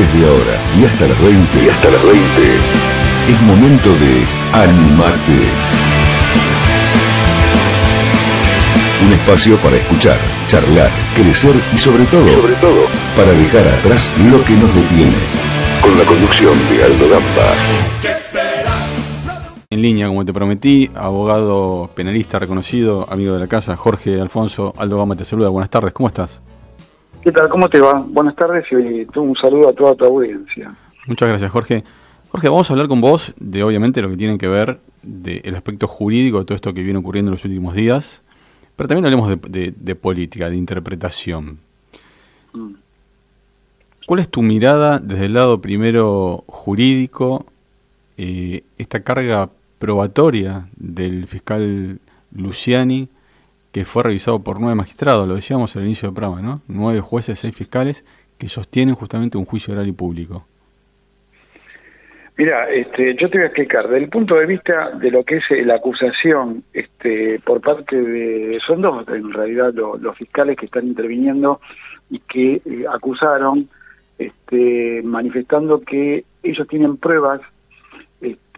Desde 0.00 0.26
ahora 0.26 0.58
y 0.80 0.86
hasta 0.86 1.06
las 1.08 1.22
20. 1.22 1.62
Y 1.62 1.68
hasta 1.68 1.90
las 1.90 2.02
20. 2.02 2.20
Es 3.28 3.42
momento 3.42 3.90
de 3.90 4.24
Animate. 4.54 5.44
Un 9.04 9.12
espacio 9.12 9.58
para 9.58 9.76
escuchar, 9.76 10.16
charlar, 10.48 10.88
crecer 11.14 11.54
y 11.74 11.76
sobre 11.76 12.06
todo, 12.06 12.34
sobre 12.34 12.54
todo, 12.54 12.86
para 13.14 13.32
dejar 13.32 13.68
atrás 13.68 14.10
lo 14.30 14.42
que 14.42 14.54
nos 14.54 14.74
detiene. 14.74 15.12
Con 15.82 15.98
la 15.98 16.04
conducción 16.04 16.54
de 16.70 16.82
Aldo 16.82 17.10
Gamba. 17.10 17.52
En 19.68 19.82
línea, 19.82 20.06
como 20.06 20.24
te 20.24 20.32
prometí, 20.32 20.90
abogado 20.94 21.90
penalista 21.94 22.38
reconocido, 22.38 23.04
amigo 23.12 23.34
de 23.34 23.40
la 23.40 23.48
casa, 23.48 23.76
Jorge 23.76 24.18
Alfonso 24.18 24.72
Aldo 24.78 24.96
Gama 24.96 25.14
te 25.14 25.26
saluda. 25.26 25.50
Buenas 25.50 25.68
tardes, 25.68 25.92
¿cómo 25.92 26.08
estás? 26.08 26.40
¿Qué 27.22 27.32
tal? 27.32 27.50
¿Cómo 27.50 27.68
te 27.68 27.78
va? 27.80 28.00
Buenas 28.08 28.34
tardes 28.34 28.64
y 28.70 29.06
un 29.18 29.36
saludo 29.36 29.68
a 29.68 29.74
toda 29.74 29.94
tu 29.94 30.06
audiencia. 30.06 30.74
Muchas 31.06 31.28
gracias, 31.28 31.50
Jorge. 31.50 31.84
Jorge, 32.30 32.48
vamos 32.48 32.70
a 32.70 32.72
hablar 32.72 32.88
con 32.88 33.02
vos 33.02 33.34
de, 33.38 33.62
obviamente, 33.62 34.00
lo 34.00 34.08
que 34.08 34.16
tiene 34.16 34.38
que 34.38 34.48
ver 34.48 34.80
del 35.02 35.54
aspecto 35.54 35.86
jurídico 35.86 36.38
de 36.38 36.46
todo 36.46 36.54
esto 36.54 36.72
que 36.72 36.82
viene 36.82 36.98
ocurriendo 36.98 37.30
en 37.30 37.34
los 37.34 37.44
últimos 37.44 37.74
días, 37.74 38.22
pero 38.74 38.88
también 38.88 39.04
hablemos 39.04 39.28
de, 39.28 39.94
política, 39.96 40.48
de 40.48 40.56
interpretación. 40.56 41.58
Mm. 42.54 42.74
¿Cuál 44.06 44.20
es 44.20 44.28
tu 44.30 44.40
mirada 44.40 44.98
desde 44.98 45.26
el 45.26 45.34
lado 45.34 45.60
primero 45.60 46.44
jurídico, 46.46 47.44
eh, 48.16 48.62
esta 48.78 49.02
carga 49.02 49.50
probatoria 49.78 50.68
del 50.76 51.26
fiscal 51.26 52.00
Luciani, 52.32 53.08
que 53.72 53.84
fue 53.84 54.02
revisado 54.02 54.42
por 54.42 54.60
nueve 54.60 54.74
magistrados, 54.74 55.28
lo 55.28 55.36
decíamos 55.36 55.76
al 55.76 55.84
inicio 55.84 56.08
del 56.08 56.14
programa, 56.14 56.42
¿no? 56.42 56.62
Nueve 56.66 57.00
jueces, 57.00 57.38
seis 57.38 57.54
fiscales, 57.54 58.04
que 58.38 58.48
sostienen 58.48 58.94
justamente 58.94 59.38
un 59.38 59.44
juicio 59.44 59.74
oral 59.74 59.86
y 59.86 59.92
público. 59.92 60.46
Mira, 62.36 62.70
este, 62.70 63.14
yo 63.16 63.28
te 63.28 63.36
voy 63.36 63.44
a 63.44 63.48
explicar, 63.48 63.86
desde 63.86 64.04
el 64.04 64.08
punto 64.08 64.34
de 64.36 64.46
vista 64.46 64.92
de 64.92 65.10
lo 65.10 65.22
que 65.24 65.36
es 65.36 65.44
eh, 65.50 65.62
la 65.62 65.74
acusación 65.74 66.64
este, 66.72 67.38
por 67.44 67.60
parte 67.60 68.00
de, 68.00 68.58
son 68.66 68.80
dos 68.80 69.06
en 69.08 69.30
realidad 69.30 69.74
los 69.74 70.16
fiscales 70.16 70.56
que 70.56 70.64
están 70.64 70.86
interviniendo 70.86 71.60
y 72.08 72.18
que 72.20 72.62
eh, 72.64 72.84
acusaron, 72.90 73.68
este, 74.18 75.02
manifestando 75.04 75.82
que 75.82 76.24
ellos 76.42 76.66
tienen 76.66 76.96
pruebas 76.96 77.42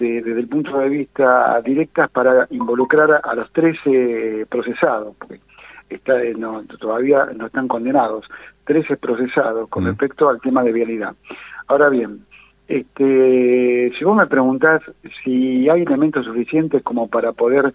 este, 0.03 0.23
desde 0.23 0.41
el 0.41 0.49
punto 0.49 0.79
de 0.79 0.89
vista 0.89 1.61
directas 1.63 2.11
para 2.11 2.47
involucrar 2.51 3.21
a, 3.23 3.35
los 3.35 3.51
13 3.53 4.47
procesados, 4.49 5.15
porque 5.19 5.41
está, 5.89 6.15
no, 6.37 6.65
todavía 6.81 7.27
no 7.37 7.47
están 7.47 7.69
condenados, 7.69 8.27
13 8.65 8.97
procesados 8.97 9.69
con 9.69 9.85
respecto 9.85 10.29
al 10.29 10.41
tema 10.41 10.63
de 10.65 10.73
vialidad. 10.73 11.15
Ahora 11.69 11.89
bien, 11.89 12.25
este, 12.67 13.93
si 13.97 14.05
vos 14.05 14.17
me 14.17 14.27
preguntás 14.27 14.83
si 15.23 15.69
hay 15.69 15.83
elementos 15.83 16.27
suficientes 16.27 16.83
como 16.83 17.09
para 17.09 17.33
poder 17.33 17.73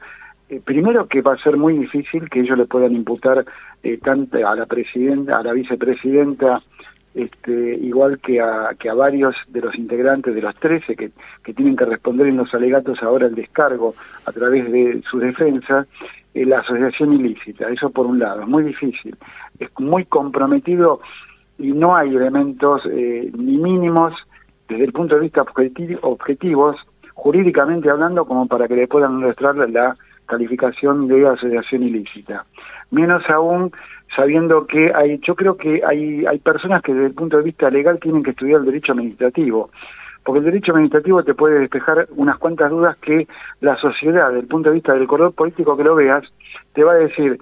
eh, 0.49 0.61
primero 0.63 1.07
que 1.07 1.21
va 1.21 1.33
a 1.33 1.43
ser 1.43 1.57
muy 1.57 1.77
difícil 1.77 2.29
que 2.29 2.39
ellos 2.39 2.57
le 2.57 2.65
puedan 2.65 2.93
imputar 2.93 3.45
eh, 3.83 3.99
tanto 4.03 4.37
a 4.45 4.55
la 4.55 4.65
presidenta, 4.65 5.37
a 5.37 5.43
la 5.43 5.53
vicepresidenta 5.53 6.61
este, 7.17 7.75
igual 7.81 8.19
que 8.19 8.39
a, 8.39 8.69
que 8.79 8.89
a 8.89 8.93
varios 8.93 9.35
de 9.47 9.61
los 9.61 9.73
integrantes 9.75 10.35
de 10.35 10.41
los 10.41 10.55
13 10.57 10.95
que, 10.95 11.11
tienen 11.53 11.75
que 11.75 11.85
responder 11.85 12.27
en 12.27 12.37
los 12.37 12.53
alegatos 12.53 13.01
ahora 13.01 13.25
el 13.25 13.33
descargo 13.33 13.95
a 14.25 14.31
través 14.31 14.71
de 14.71 15.01
su 15.09 15.17
defensa, 15.17 15.87
eh, 16.35 16.45
la 16.45 16.59
asociación 16.59 17.13
ilícita, 17.13 17.69
eso 17.69 17.89
por 17.89 18.05
un 18.05 18.19
lado, 18.19 18.41
es 18.41 18.47
muy 18.47 18.61
difícil, 18.61 19.17
es 19.57 19.69
muy 19.79 20.05
comprometido 20.05 21.01
y 21.57 21.71
no 21.71 21.95
hay 21.95 22.15
elementos 22.15 22.83
eh, 22.91 23.31
ni 23.35 23.57
mínimos 23.57 24.13
desde 24.69 24.83
el 24.83 24.93
punto 24.93 25.15
de 25.15 25.21
vista 25.21 25.43
objetivos, 26.01 26.75
jurídicamente 27.13 27.89
hablando, 27.89 28.25
como 28.25 28.45
para 28.47 28.67
que 28.67 28.75
le 28.75 28.87
puedan 28.87 29.15
mostrar 29.15 29.55
la 29.55 29.95
calificación 30.27 31.07
de 31.07 31.27
asociación 31.27 31.81
ilícita. 31.81 32.45
Menos 32.91 33.23
aún 33.29 33.71
sabiendo 34.15 34.65
que 34.67 34.91
hay, 34.93 35.19
yo 35.19 35.35
creo 35.35 35.57
que 35.57 35.81
hay, 35.85 36.25
hay 36.25 36.39
personas 36.39 36.81
que 36.81 36.93
desde 36.93 37.07
el 37.07 37.13
punto 37.13 37.37
de 37.37 37.43
vista 37.43 37.69
legal 37.69 37.99
tienen 37.99 38.23
que 38.23 38.31
estudiar 38.31 38.61
el 38.61 38.65
derecho 38.65 38.93
administrativo, 38.93 39.69
porque 40.23 40.39
el 40.39 40.45
derecho 40.45 40.71
administrativo 40.71 41.23
te 41.23 41.33
puede 41.33 41.59
despejar 41.59 42.07
unas 42.15 42.37
cuantas 42.37 42.69
dudas 42.69 42.97
que 42.97 43.27
la 43.61 43.77
sociedad, 43.77 44.27
desde 44.27 44.41
el 44.41 44.47
punto 44.47 44.69
de 44.69 44.75
vista 44.75 44.93
del 44.93 45.07
color 45.07 45.33
político 45.33 45.77
que 45.77 45.83
lo 45.83 45.95
veas, 45.95 46.23
te 46.73 46.83
va 46.83 46.93
a 46.93 46.97
decir, 46.97 47.39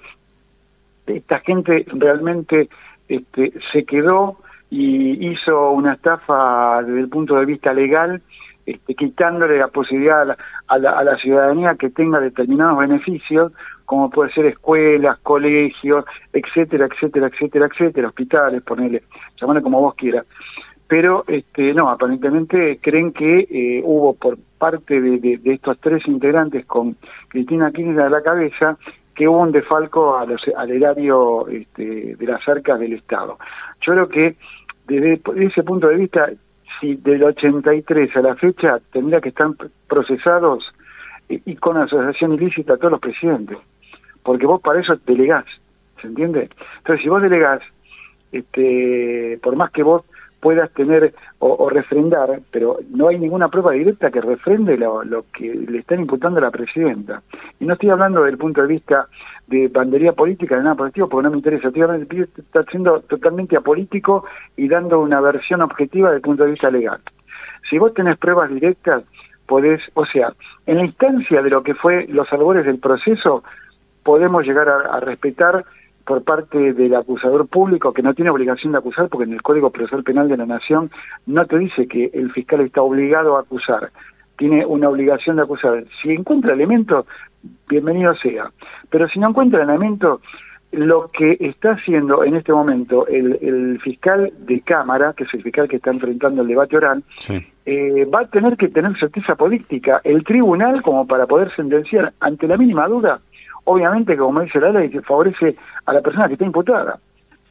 esta 1.08 1.40
gente 1.40 1.86
realmente 1.88 2.70
este, 3.08 3.54
se 3.72 3.86
quedó 3.86 4.38
y 4.70 5.32
hizo 5.32 5.72
una 5.72 5.94
estafa 5.94 6.82
desde 6.84 7.00
el 7.00 7.10
punto 7.10 7.36
de 7.36 7.46
vista 7.46 7.74
legal, 7.74 8.22
este, 8.66 8.96
quitándole 8.96 9.60
la 9.60 9.68
posibilidad 9.68 10.36
a 10.68 10.78
la, 10.78 11.18
ciudadanía 11.18 11.76
que 11.76 11.92
tenga 11.92 12.20
determinados 12.20 12.80
beneficios, 12.80 13.52
como 13.86 14.10
puede 14.10 14.32
ser 14.32 14.46
escuelas, 14.48 15.20
colegios, 15.20 16.06
etcétera, 16.34 16.88
etcétera, 16.88 17.28
etcétera, 17.28 17.68
etcétera, 17.68 18.08
hospitales, 18.08 18.64
ponerle, 18.64 19.04
llamarle 19.40 19.62
como 19.62 19.82
vos 19.82 19.96
quieras. 19.96 20.26
Pero 20.88 21.24
este, 21.28 21.74
no, 21.74 21.90
aparentemente 21.90 22.80
creen 22.82 23.12
que 23.12 23.48
eh, 23.50 23.82
hubo 23.84 24.14
por 24.14 24.38
parte 24.58 25.02
de, 25.02 25.40
estos 25.46 25.80
tres 25.80 26.08
integrantes 26.08 26.66
con 26.66 26.96
Cristina 27.28 27.72
Kirchner 27.72 28.02
a 28.02 28.10
la 28.10 28.22
cabeza 28.22 28.78
que 29.16 29.28
hubo 29.28 29.40
un 29.40 29.52
defalco 29.52 30.18
a 30.18 30.26
los, 30.26 30.42
al 30.56 30.72
erario 30.72 31.48
este, 31.48 32.16
de 32.16 32.26
las 32.26 32.48
arcas 32.48 32.80
del 32.80 32.94
Estado. 32.94 33.38
Yo 33.82 33.94
creo 33.94 34.10
que 34.10 34.36
desde 34.88 35.22
ese 35.38 35.64
punto 35.64 35.88
de 35.88 35.96
vista 35.96 36.30
si 36.80 36.96
del 36.96 37.24
83 37.24 38.16
a 38.16 38.22
la 38.22 38.36
fecha 38.36 38.80
tendría 38.92 39.22
que 39.22 39.30
estar 39.30 39.50
procesados 39.88 40.74
y, 41.30 41.56
con 41.56 41.78
asociación 41.78 42.34
ilícita 42.34 42.78
todos 42.78 42.92
los 42.92 43.00
presidentes, 43.00 43.58
porque 44.24 44.46
vos 44.46 44.62
para 44.62 44.80
eso 44.80 44.96
delegás, 45.06 45.46
¿se 46.02 46.08
entiende? 46.08 46.50
Entonces, 46.78 47.04
si 47.04 47.10
vos 47.10 47.22
delegás, 47.22 47.62
este, 48.32 49.40
por 49.42 49.56
más 49.56 49.72
que 49.72 49.84
vos 49.84 50.04
puedas 50.46 50.72
tener 50.74 51.16
o, 51.40 51.70
refrendar, 51.72 52.40
pero 52.52 52.78
no 52.92 53.08
hay 53.08 53.18
ninguna 53.18 53.50
prueba 53.50 53.72
directa 53.72 54.12
que 54.12 54.22
refrende 54.22 54.78
lo, 54.78 55.26
que 55.34 55.54
le 55.54 55.80
están 55.80 56.02
imputando 56.02 56.38
a 56.38 56.44
la 56.44 56.52
presidenta. 56.52 57.24
Y 57.60 57.66
no 57.66 57.74
estoy 57.74 57.90
hablando 57.90 58.24
del 58.24 58.38
punto 58.38 58.62
de 58.62 58.68
vista 58.68 59.08
de 59.48 59.68
bandería 59.70 60.14
política, 60.14 60.56
de 60.56 60.62
nada 60.62 60.76
político, 60.76 61.10
porque 61.10 61.24
no 61.24 61.32
me 61.32 61.38
interesa. 61.38 61.70
Estoy 61.70 62.28
está 62.38 62.64
siendo 62.70 63.00
totalmente 63.02 63.58
apolítico 63.58 64.26
y 64.56 64.68
dando 64.68 65.00
una 65.00 65.20
versión 65.20 65.64
objetiva 65.64 66.10
desde 66.10 66.18
el 66.18 66.22
punto 66.22 66.44
de 66.44 66.52
vista 66.52 66.70
legal. 66.70 67.00
Si 67.68 67.80
vos 67.80 67.96
tenés 67.96 68.16
pruebas 68.18 68.52
directas, 68.52 69.04
podés, 69.48 69.82
o 69.94 70.06
sea, 70.06 70.34
en 70.66 70.78
la 70.78 70.86
instancia 70.86 71.42
de 71.42 71.50
lo 71.50 71.64
que 71.64 71.76
fue 71.76 72.08
los 72.08 72.32
albores 72.34 72.66
del 72.66 72.80
proceso, 72.80 73.44
podemos 74.04 74.46
llegar 74.46 74.70
a 74.70 75.00
respetar 75.00 75.66
por 76.06 76.24
parte 76.24 76.74
del 76.74 76.96
acusador 76.96 77.48
público 77.48 77.92
que 77.92 78.04
no 78.04 78.14
tiene 78.14 78.30
obligación 78.30 78.72
de 78.72 78.78
acusar 78.78 79.10
porque 79.10 79.26
en 79.26 79.34
el 79.34 79.42
Código 79.42 79.72
Procesal 79.72 80.04
Penal 80.04 80.30
de 80.30 80.38
la 80.38 80.46
Nación 80.46 80.92
no 81.26 81.46
te 81.46 81.58
dice 81.58 81.88
que 81.88 82.12
el 82.14 82.32
fiscal 82.32 82.62
está 82.62 82.82
obligado 82.82 83.36
a 83.36 83.42
acusar, 83.42 83.90
tiene 84.38 84.66
una 84.66 84.90
obligación 84.90 85.38
de 85.38 85.42
acusar. 85.42 85.84
Si 86.02 86.12
encuentra 86.12 86.54
elementos, 86.54 87.06
bienvenido 87.68 88.16
sea, 88.16 88.52
pero 88.90 89.08
si 89.10 89.20
no 89.20 89.30
encuentra 89.30 89.64
elementos, 89.64 90.22
lo 90.76 91.10
que 91.12 91.38
está 91.40 91.72
haciendo 91.72 92.24
en 92.24 92.36
este 92.36 92.54
momento 92.54 93.08
el, 93.08 93.80
fiscal 93.82 94.32
de 94.40 94.62
Cámara, 94.62 95.14
que 95.14 95.24
es 95.24 95.34
el 95.34 95.44
fiscal 95.44 95.68
que 95.68 95.78
está 95.78 95.92
enfrentando 95.92 96.42
el 96.42 96.48
debate 96.48 96.78
oral, 96.78 97.04
eh, 97.66 98.06
va 98.06 98.22
a 98.22 98.28
tener 98.28 98.58
que 98.58 98.70
tener 98.70 98.98
certeza 99.00 99.36
política 99.36 100.02
el 100.04 100.24
tribunal 100.24 100.82
como 100.82 101.08
para 101.08 101.26
poder 101.26 101.54
sentenciar 101.56 102.14
ante 102.20 102.48
la 102.48 102.58
mínima 102.58 102.88
duda 102.88 103.20
obviamente, 103.66 104.16
como 104.16 104.42
dice 104.42 104.60
la 104.60 104.72
ley, 104.72 104.90
favorece 105.06 105.56
a 105.86 105.94
la 105.94 106.02
persona 106.02 106.28
que 106.28 106.34
está 106.34 106.46
imputada 106.46 107.00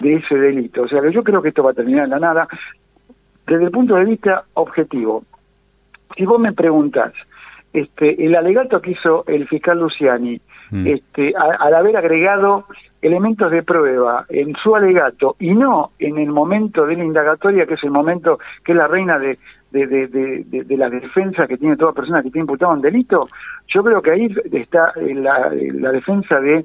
de 0.01 0.15
ese 0.15 0.35
delito. 0.37 0.83
O 0.83 0.89
sea 0.89 1.01
que 1.03 1.13
yo 1.13 1.23
creo 1.23 1.43
que 1.43 1.51
esto 1.51 1.63
va 1.63 1.73
a 1.73 1.75
terminar 1.75 2.05
en 2.05 2.11
la 2.11 2.19
nada. 2.19 2.49
Desde 3.47 3.65
el 3.65 3.71
punto 3.71 3.95
de 3.97 4.05
vista 4.05 4.45
objetivo, 4.55 5.25
si 6.17 6.25
vos 6.25 6.41
me 6.41 6.53
preguntás, 6.53 7.13
este, 7.73 8.25
el 8.25 8.35
alegato 8.37 8.81
que 8.81 8.93
hizo 8.93 9.25
el 9.27 9.47
fiscal 9.49 9.81
Luciani, 9.81 10.41
mm. 10.75 10.87
este, 10.87 11.35
al 11.37 11.75
haber 11.75 11.97
agregado 11.97 12.67
elementos 13.01 13.51
de 13.51 13.63
prueba 13.63 14.25
en 14.29 14.55
su 14.63 14.75
alegato 14.75 15.37
y 15.39 15.55
no 15.55 15.93
en 15.99 16.19
el 16.19 16.31
momento 16.31 16.87
de 16.87 16.97
la 16.97 17.05
indagatoria, 17.05 17.67
que 17.67 17.75
es 17.75 17.85
el 17.85 17.91
momento 17.91 18.39
que 18.65 18.73
es 18.73 18.79
la 18.79 18.89
reina 18.89 19.19
de, 19.19 19.39
de, 19.71 20.77
la 20.77 20.89
defensa 20.89 21.47
que 21.47 21.59
tiene 21.59 21.77
toda 21.77 21.93
persona 21.93 22.23
que 22.23 22.31
tiene 22.31 22.45
imputado 22.45 22.73
un 22.73 22.81
delito, 22.81 23.29
yo 23.69 23.83
creo 23.83 24.01
que 24.01 24.11
ahí 24.11 24.35
está 24.53 24.93
eh, 24.97 25.15
la, 25.15 25.51
la 25.53 25.93
defensa 25.93 26.41
de 26.41 26.65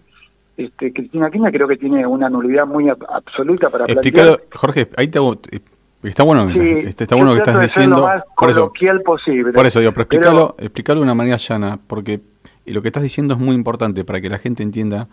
este, 0.58 0.92
Cristina 0.92 1.30
Kirchner, 1.30 1.54
creo 1.54 1.68
que 1.68 1.78
tiene 1.78 2.06
una 2.06 2.30
nulidad 2.30 2.66
muy 2.66 2.90
absoluta 2.90 3.70
para 3.70 3.86
Explicado, 3.86 4.40
Jorge, 4.54 4.90
ahí 4.98 5.08
te 5.08 5.18
hago, 5.18 5.40
eh, 5.52 5.60
Está 6.02 6.24
bueno, 6.24 6.50
este, 6.50 7.04
está 7.04 7.16
bueno 7.16 7.34
que 7.34 7.40
estás 7.40 7.60
diciendo. 7.60 8.10
por 8.38 8.50
eso, 8.50 8.72
posible. 9.04 9.52
Por 9.52 9.66
eso, 9.66 9.80
digo, 9.80 9.92
pero 9.92 10.04
explícalo, 10.04 10.56
explícalo 10.58 11.02
de 11.02 11.04
una 11.04 11.14
manera 11.14 11.36
llana, 11.36 11.78
porque 11.88 12.22
lo 12.74 12.82
que 12.82 12.90
estás 12.90 13.04
diciendo 13.04 13.34
es 13.34 13.40
muy 13.40 13.56
importante 13.56 14.04
para 14.04 14.22
que 14.22 14.30
la 14.30 14.38
gente 14.38 14.64
entienda 14.64 15.08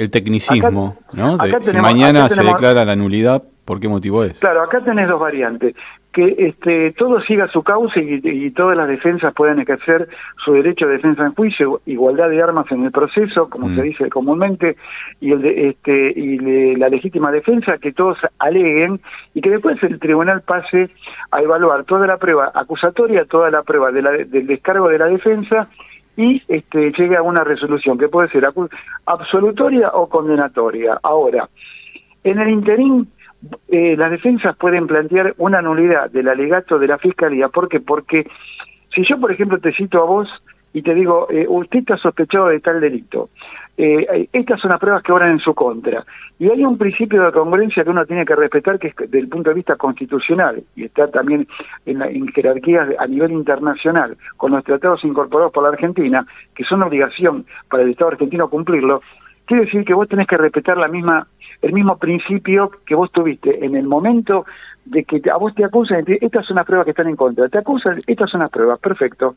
el 0.00 0.10
tecnicismo, 0.10 0.96
¿no? 1.12 1.36
si 1.60 1.76
mañana 1.76 2.28
se 2.28 2.42
declara 2.42 2.84
la 2.86 2.96
nulidad 2.96 3.42
por 3.66 3.78
qué 3.78 3.88
motivo 3.88 4.24
es. 4.24 4.40
Claro, 4.40 4.62
acá 4.62 4.80
tenés 4.80 5.08
dos 5.08 5.20
variantes. 5.20 5.76
Que 6.10 6.34
este, 6.38 6.90
todo 6.92 7.20
siga 7.20 7.46
su 7.48 7.62
causa 7.62 8.00
y, 8.00 8.50
todas 8.50 8.76
las 8.76 8.88
defensas 8.88 9.32
puedan 9.32 9.60
ejercer 9.60 10.08
su 10.44 10.54
derecho 10.54 10.86
de 10.86 10.94
defensa 10.94 11.24
en 11.24 11.34
juicio, 11.34 11.80
igualdad 11.86 12.30
de 12.30 12.42
armas 12.42 12.66
en 12.72 12.82
el 12.82 12.90
proceso, 12.90 13.48
como 13.48 13.68
se 13.68 13.80
mm. 13.80 13.82
dice 13.82 14.08
comúnmente, 14.08 14.76
y, 15.20 15.30
el 15.30 15.42
de, 15.42 15.68
este, 15.68 16.12
y 16.18 16.74
la 16.76 16.88
legítima 16.88 17.30
defensa, 17.30 17.78
que 17.78 17.92
todos 17.92 18.18
aleguen 18.40 19.00
y 19.34 19.40
que 19.40 19.50
después 19.50 19.80
el 19.84 20.00
tribunal 20.00 20.42
pase 20.42 20.90
a 21.30 21.40
evaluar 21.40 21.84
toda 21.84 22.08
la 22.08 22.16
prueba 22.16 22.50
acusatoria, 22.52 23.24
toda 23.26 23.52
la 23.52 23.62
prueba 23.62 23.92
de 23.92 24.02
la, 24.02 24.10
del 24.10 24.48
descargo 24.48 24.88
de 24.88 24.98
la 24.98 25.06
defensa 25.06 25.68
y 26.20 26.42
este, 26.48 26.92
llegue 26.92 27.16
a 27.16 27.22
una 27.22 27.44
resolución 27.44 27.96
que 27.96 28.08
puede 28.08 28.28
ser 28.28 28.46
absolutoria 29.06 29.88
o 29.94 30.06
condenatoria. 30.06 30.98
Ahora, 31.02 31.48
en 32.22 32.38
el 32.38 32.50
interín, 32.50 33.08
eh, 33.68 33.96
las 33.96 34.10
defensas 34.10 34.54
pueden 34.56 34.86
plantear 34.86 35.34
una 35.38 35.62
nulidad 35.62 36.10
del 36.10 36.28
alegato 36.28 36.78
de 36.78 36.88
la 36.88 36.98
Fiscalía. 36.98 37.48
¿Por 37.48 37.70
qué? 37.70 37.80
Porque 37.80 38.26
si 38.94 39.02
yo, 39.02 39.18
por 39.18 39.32
ejemplo, 39.32 39.58
te 39.58 39.72
cito 39.72 40.02
a 40.02 40.04
vos 40.04 40.28
y 40.74 40.82
te 40.82 40.94
digo, 40.94 41.26
eh, 41.30 41.46
usted 41.48 41.78
está 41.78 41.96
sospechado 41.96 42.48
de 42.48 42.60
tal 42.60 42.82
delito, 42.82 43.30
eh, 43.82 44.28
estas 44.32 44.60
son 44.60 44.70
las 44.70 44.80
pruebas 44.80 45.02
que 45.02 45.12
obran 45.12 45.30
en 45.30 45.38
su 45.38 45.54
contra. 45.54 46.04
Y 46.38 46.50
hay 46.50 46.64
un 46.64 46.76
principio 46.76 47.22
de 47.22 47.32
congruencia 47.32 47.82
que 47.82 47.90
uno 47.90 48.04
tiene 48.04 48.24
que 48.24 48.36
respetar, 48.36 48.78
que 48.78 48.88
es 48.88 48.96
desde 48.96 49.18
el 49.18 49.28
punto 49.28 49.50
de 49.50 49.54
vista 49.54 49.76
constitucional, 49.76 50.62
y 50.76 50.84
está 50.84 51.08
también 51.10 51.46
en, 51.86 52.02
en 52.02 52.28
jerarquías 52.28 52.88
a 52.98 53.06
nivel 53.06 53.32
internacional, 53.32 54.16
con 54.36 54.52
los 54.52 54.64
tratados 54.64 55.04
incorporados 55.04 55.52
por 55.52 55.62
la 55.62 55.70
Argentina, 55.70 56.26
que 56.54 56.64
son 56.64 56.82
obligación 56.82 57.46
para 57.68 57.82
el 57.82 57.90
Estado 57.90 58.10
argentino 58.10 58.50
cumplirlo, 58.50 59.00
quiere 59.46 59.64
decir 59.64 59.84
que 59.84 59.94
vos 59.94 60.08
tenés 60.08 60.26
que 60.26 60.36
respetar 60.36 60.76
la 60.76 60.88
misma 60.88 61.26
el 61.62 61.72
mismo 61.72 61.98
principio 61.98 62.70
que 62.86 62.94
vos 62.94 63.10
tuviste 63.12 63.64
en 63.64 63.76
el 63.76 63.86
momento 63.86 64.46
de 64.84 65.04
que 65.04 65.20
a 65.30 65.36
vos 65.36 65.54
te 65.54 65.64
acusan, 65.64 66.04
estas 66.06 66.46
son 66.46 66.56
las 66.56 66.64
pruebas 66.64 66.84
que 66.84 66.92
están 66.92 67.08
en 67.08 67.16
contra, 67.16 67.48
te 67.48 67.58
acusan, 67.58 68.00
estas 68.06 68.30
son 68.30 68.40
las 68.40 68.50
pruebas, 68.50 68.78
perfecto. 68.78 69.36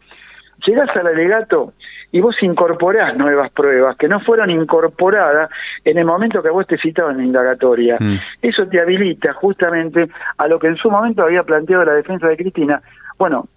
Llegás 0.66 0.96
al 0.96 1.08
alegato 1.08 1.74
y 2.12 2.22
vos 2.22 2.36
incorporás 2.42 3.18
nuevas 3.18 3.52
pruebas 3.52 3.98
que 3.98 4.08
no 4.08 4.20
fueron 4.20 4.50
incorporadas 4.50 5.50
en 5.84 5.98
el 5.98 6.06
momento 6.06 6.42
que 6.44 6.50
vos 6.50 6.68
te 6.68 6.78
citaban 6.78 7.14
en 7.14 7.18
la 7.18 7.24
indagatoria. 7.26 7.98
Mm. 8.00 8.18
Eso 8.42 8.68
te 8.68 8.80
habilita 8.80 9.34
justamente 9.34 10.10
a 10.38 10.48
lo 10.48 10.60
que 10.60 10.68
en 10.68 10.78
su 10.78 10.90
momento 10.90 11.24
había 11.24 11.44
planteado 11.44 11.84
la 11.86 11.94
defensa 11.94 12.28
de 12.28 12.38
Cristina. 12.38 12.82
Bueno, 13.18 13.48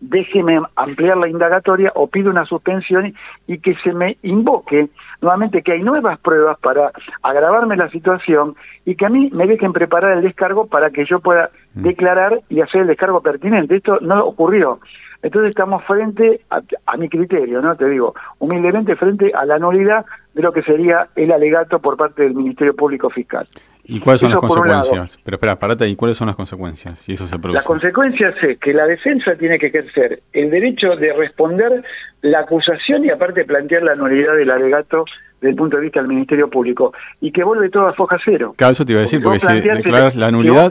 déjeme 0.00 0.60
ampliar 0.76 1.16
la 1.16 1.28
indagatoria 1.28 1.92
o 1.94 2.06
pido 2.06 2.30
una 2.30 2.46
suspensión 2.46 3.14
y 3.46 3.58
que 3.58 3.74
se 3.84 3.92
me 3.92 4.16
invoque 4.22 4.88
nuevamente 5.20 5.62
que 5.62 5.72
hay 5.72 5.82
nuevas 5.82 6.18
pruebas 6.20 6.58
para 6.58 6.90
agravarme 7.22 7.76
la 7.76 7.90
situación 7.90 8.56
y 8.86 8.94
que 8.94 9.06
a 9.06 9.10
mí 9.10 9.30
me 9.32 9.46
dejen 9.46 9.72
preparar 9.72 10.16
el 10.16 10.22
descargo 10.22 10.66
para 10.66 10.90
que 10.90 11.04
yo 11.04 11.20
pueda 11.20 11.50
mm. 11.74 11.82
declarar 11.82 12.40
y 12.48 12.60
hacer 12.60 12.82
el 12.82 12.86
descargo 12.88 13.20
pertinente. 13.20 13.76
Esto 13.76 13.98
no 14.00 14.24
ocurrió. 14.24 14.80
Entonces 15.22 15.50
estamos 15.50 15.84
frente, 15.84 16.40
a, 16.50 16.96
mi 16.96 17.08
criterio, 17.08 17.60
¿no? 17.60 17.76
Te 17.76 17.88
digo, 17.88 18.14
humildemente 18.38 18.96
frente 18.96 19.32
a 19.34 19.44
la 19.44 19.58
nulidad 19.58 20.04
de 20.34 20.42
lo 20.42 20.52
que 20.52 20.62
sería 20.62 21.08
el 21.14 21.32
alegato 21.32 21.78
por 21.78 21.96
parte 21.96 22.22
del 22.22 22.34
Ministerio 22.34 22.74
Público 22.74 23.10
Fiscal. 23.10 23.46
¿Y 23.84 24.00
cuáles 24.00 24.20
son 24.20 24.30
las 24.30 24.38
consecuencias? 24.38 25.18
Pero 25.24 25.34
espera, 25.34 25.58
parate, 25.58 25.88
¿y 25.88 25.96
cuáles 25.96 26.16
son 26.16 26.28
las 26.28 26.36
consecuencias? 26.36 26.98
Si 27.00 27.12
eso 27.12 27.26
se 27.26 27.38
produce. 27.38 27.56
Las 27.56 27.64
consecuencias 27.64 28.34
es 28.42 28.58
que 28.58 28.72
la 28.72 28.86
defensa 28.86 29.34
tiene 29.36 29.58
que 29.58 29.66
ejercer 29.66 30.22
el 30.32 30.50
derecho 30.50 30.96
de 30.96 31.12
responder 31.12 31.82
la 32.22 32.40
acusación 32.40 33.04
y 33.04 33.10
aparte 33.10 33.44
plantear 33.44 33.82
la 33.82 33.96
nulidad 33.96 34.36
del 34.36 34.50
alegato 34.50 35.04
desde 35.40 35.50
el 35.50 35.56
punto 35.56 35.76
de 35.76 35.82
vista 35.82 36.00
del 36.00 36.08
Ministerio 36.08 36.48
Público 36.48 36.92
y 37.20 37.32
que 37.32 37.42
vuelve 37.42 37.68
todo 37.68 37.88
a 37.88 37.92
foja 37.94 38.16
cero. 38.24 38.54
Claro, 38.56 38.72
eso 38.72 38.84
te 38.84 38.92
iba 38.92 39.00
a 39.00 39.02
decir, 39.02 39.22
porque, 39.22 39.40
si 39.40 39.60
declaras 39.60 40.14
la 40.14 40.30
nulidad, 40.30 40.70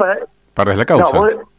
para, 0.54 0.75
la 0.75 0.86
causa. 0.86 1.18
No, 1.18 1.50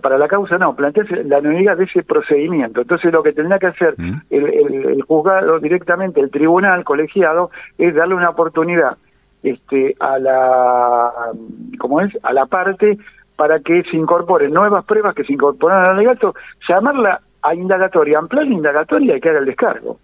para 0.00 0.18
la 0.18 0.28
causa 0.28 0.58
no, 0.58 0.74
planteas 0.74 1.10
la 1.26 1.40
nulidad 1.40 1.76
de 1.76 1.84
ese 1.84 2.02
procedimiento. 2.02 2.82
Entonces 2.82 3.12
lo 3.12 3.22
que 3.22 3.32
tendrá 3.32 3.58
que 3.58 3.66
hacer 3.66 3.94
mm. 3.96 4.22
el, 4.30 5.02
juzgado 5.02 5.58
directamente, 5.58 6.20
el 6.20 6.30
tribunal 6.30 6.84
colegiado, 6.84 7.50
es 7.78 7.94
darle 7.94 8.14
una 8.14 8.30
oportunidad 8.30 8.96
este, 9.42 9.96
a 9.98 10.18
la, 10.18 11.12
¿cómo 11.78 12.00
es? 12.00 12.16
A 12.22 12.32
la 12.32 12.46
parte 12.46 12.98
para 13.36 13.60
que 13.60 13.82
se 13.84 13.96
incorporen 13.96 14.52
nuevas 14.52 14.84
pruebas 14.84 15.14
que 15.14 15.24
se 15.24 15.32
incorporan 15.32 15.80
al 15.80 15.96
alegato, 15.96 16.34
llamarla 16.68 17.20
a 17.42 17.54
indagatoria, 17.54 18.18
ampliar 18.18 18.46
la 18.46 18.54
indagatoria 18.54 19.16
y 19.16 19.20
que 19.20 19.30
haga 19.30 19.40
el 19.40 19.46
descargo. 19.46 19.98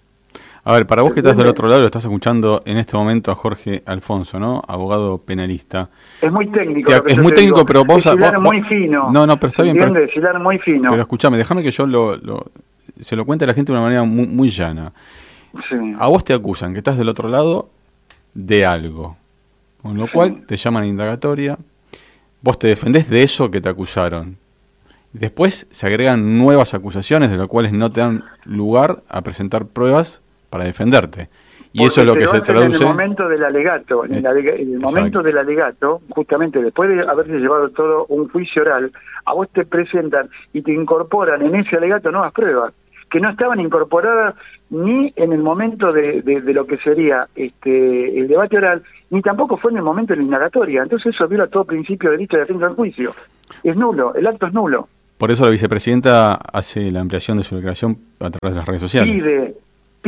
A 0.69 0.75
ver, 0.75 0.87
para 0.87 1.01
vos 1.01 1.15
que 1.15 1.21
estás 1.21 1.35
del 1.35 1.47
otro 1.47 1.67
lado, 1.67 1.81
lo 1.81 1.87
estás 1.87 2.05
escuchando 2.05 2.63
en 2.67 2.77
este 2.77 2.95
momento 2.95 3.33
a 3.33 3.35
Jorge 3.35 3.83
Alfonso, 3.87 4.39
¿no? 4.39 4.61
Abogado 4.69 5.17
penalista. 5.17 5.89
Es 6.21 6.31
muy 6.31 6.47
técnico. 6.49 6.93
es 7.07 7.17
muy 7.17 7.33
técnico, 7.33 7.65
pero 7.65 7.87
vos... 7.87 8.05
Es 8.05 8.39
muy 8.39 8.61
fino. 8.65 9.11
No, 9.11 9.27
no, 9.27 9.41
pero 9.41 9.49
está 9.49 9.63
bien. 9.63 9.79
Pero, 9.79 10.41
muy 10.41 10.59
fino. 10.59 10.91
Pero 10.91 11.01
escúchame, 11.01 11.39
déjame 11.39 11.63
que 11.63 11.71
yo 11.71 11.87
lo, 11.87 12.19
se 13.01 13.17
lo 13.17 13.25
cuente 13.25 13.47
a 13.47 13.49
la 13.49 13.55
gente 13.55 13.73
de 13.73 13.79
una 13.79 13.87
manera 13.87 14.05
muy, 14.05 14.27
muy 14.27 14.51
llana. 14.51 14.93
A 15.99 16.07
vos 16.09 16.23
te 16.23 16.35
acusan 16.35 16.75
que 16.75 16.81
estás 16.81 16.99
del 16.99 17.09
otro 17.09 17.31
lado 17.31 17.71
de 18.35 18.67
algo. 18.67 19.17
Con 19.81 19.97
lo 19.97 20.07
cual 20.13 20.45
te 20.45 20.59
llaman 20.59 20.83
a 20.83 20.87
indagatoria. 20.87 21.57
Vos 22.43 22.59
te 22.59 22.67
defendés 22.67 23.09
de 23.09 23.23
eso 23.23 23.51
que 23.51 23.63
te 23.63 23.71
acusaron. 23.71 24.37
Después 25.15 25.67
se 25.71 25.87
agregan 25.87 26.37
nuevas 26.37 26.75
acusaciones 26.75 27.31
de 27.31 27.39
las 27.39 27.47
cuales 27.47 27.73
no 27.73 27.91
te 27.91 28.03
dan 28.03 28.25
lugar 28.45 29.03
a 29.09 29.23
presentar 29.23 29.65
pruebas 29.65 30.21
para 30.51 30.65
defenderte. 30.65 31.29
Y 31.73 31.85
eso 31.85 32.01
es 32.01 32.07
lo 32.07 32.15
que 32.15 32.27
se 32.27 32.41
traduce. 32.41 32.77
En 32.77 32.83
el 32.83 32.89
momento 32.89 33.29
del 33.29 33.45
alegato, 33.45 34.05
en 34.05 34.15
el, 34.15 34.79
momento 34.81 35.23
del 35.23 35.39
alegato, 35.39 36.01
justamente 36.09 36.63
después 36.63 36.89
de 36.89 37.03
haberse 37.03 37.39
llevado 37.39 37.69
todo 37.71 38.07
un 38.09 38.29
juicio 38.29 38.63
oral, 38.63 38.91
a 39.27 39.35
vos 39.35 39.49
te 39.53 39.65
presentan 39.65 40.31
y 40.53 40.63
te 40.63 40.73
incorporan 40.73 41.43
en 41.43 41.55
ese 41.55 41.77
alegato 41.77 42.11
nuevas 42.11 42.33
pruebas 42.33 42.73
que 43.11 43.21
no 43.21 43.31
estaban 43.31 43.61
incorporadas 43.61 44.35
ni 44.71 45.13
en 45.17 45.33
el 45.33 45.43
momento 45.43 45.93
de, 45.93 46.21
de, 46.23 46.53
lo 46.53 46.67
que 46.67 46.77
sería 46.79 47.27
este 47.35 48.19
el 48.19 48.29
debate 48.29 48.59
oral, 48.59 48.83
ni 49.11 49.23
tampoco 49.23 49.57
fue 49.57 49.71
en 49.71 49.79
el 49.79 49.83
momento 49.83 50.13
de 50.13 50.19
la 50.19 50.25
indagatoria. 50.25 50.83
Entonces 50.83 51.15
eso 51.15 51.27
viola 51.27 51.47
todo 51.47 51.65
principio 51.65 52.11
de 52.11 52.19
derecho 52.19 52.37
de 52.37 52.43
defensa 52.43 52.67
del 52.67 52.75
juicio. 52.75 53.15
Es 53.63 53.77
nulo, 53.77 54.15
el 54.15 54.27
acto 54.27 54.47
es 54.47 54.53
nulo. 54.53 54.89
Por 55.17 55.31
eso 55.31 55.45
la 55.45 55.51
vicepresidenta 55.51 56.35
hace 56.35 56.91
la 56.93 57.01
ampliación 57.01 57.39
de 57.39 57.45
su 57.45 57.57
declaración 57.57 57.99
a 58.21 58.31
través 58.31 58.55
de 58.55 58.57
las 58.57 58.67
redes 58.67 58.83
sociales. 58.83 59.15
Pide, 59.15 59.55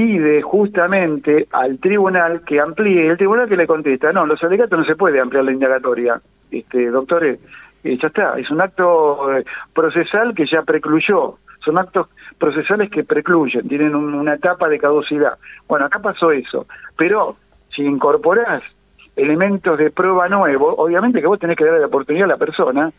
pide 0.00 0.40
justamente 0.40 1.46
al 1.52 1.78
tribunal 1.78 2.40
que 2.40 2.58
amplíe, 2.58 3.06
el 3.06 3.18
tribunal 3.18 3.46
que 3.46 3.56
le 3.58 3.66
contesta, 3.66 4.14
no, 4.14 4.24
los 4.24 4.42
alegatos 4.42 4.78
no 4.78 4.84
se 4.86 4.96
puede 4.96 5.20
ampliar 5.20 5.44
la 5.44 5.52
indagatoria, 5.52 6.18
este 6.50 6.88
doctores, 6.88 7.38
eh, 7.84 7.98
ya 8.00 8.08
está, 8.08 8.38
es 8.38 8.50
un 8.50 8.62
acto 8.62 9.30
eh, 9.36 9.44
procesal 9.74 10.34
que 10.34 10.46
ya 10.46 10.62
precluyó, 10.62 11.36
son 11.62 11.76
actos 11.76 12.08
procesales 12.38 12.88
que 12.88 13.04
precluyen, 13.04 13.68
tienen 13.68 13.94
una 13.94 14.36
etapa 14.36 14.70
de 14.70 14.78
caducidad. 14.78 15.34
Bueno, 15.68 15.84
acá 15.84 15.98
pasó 15.98 16.32
eso, 16.32 16.66
pero 16.96 17.36
si 17.68 17.82
incorporás 17.82 18.62
elementos 19.16 19.76
de 19.76 19.90
prueba 19.90 20.30
nuevo, 20.30 20.76
obviamente 20.78 21.20
que 21.20 21.26
vos 21.26 21.38
tenés 21.38 21.58
que 21.58 21.64
darle 21.66 21.80
la 21.80 21.88
oportunidad 21.88 22.24
a 22.24 22.34
la 22.34 22.38
persona, 22.38 22.90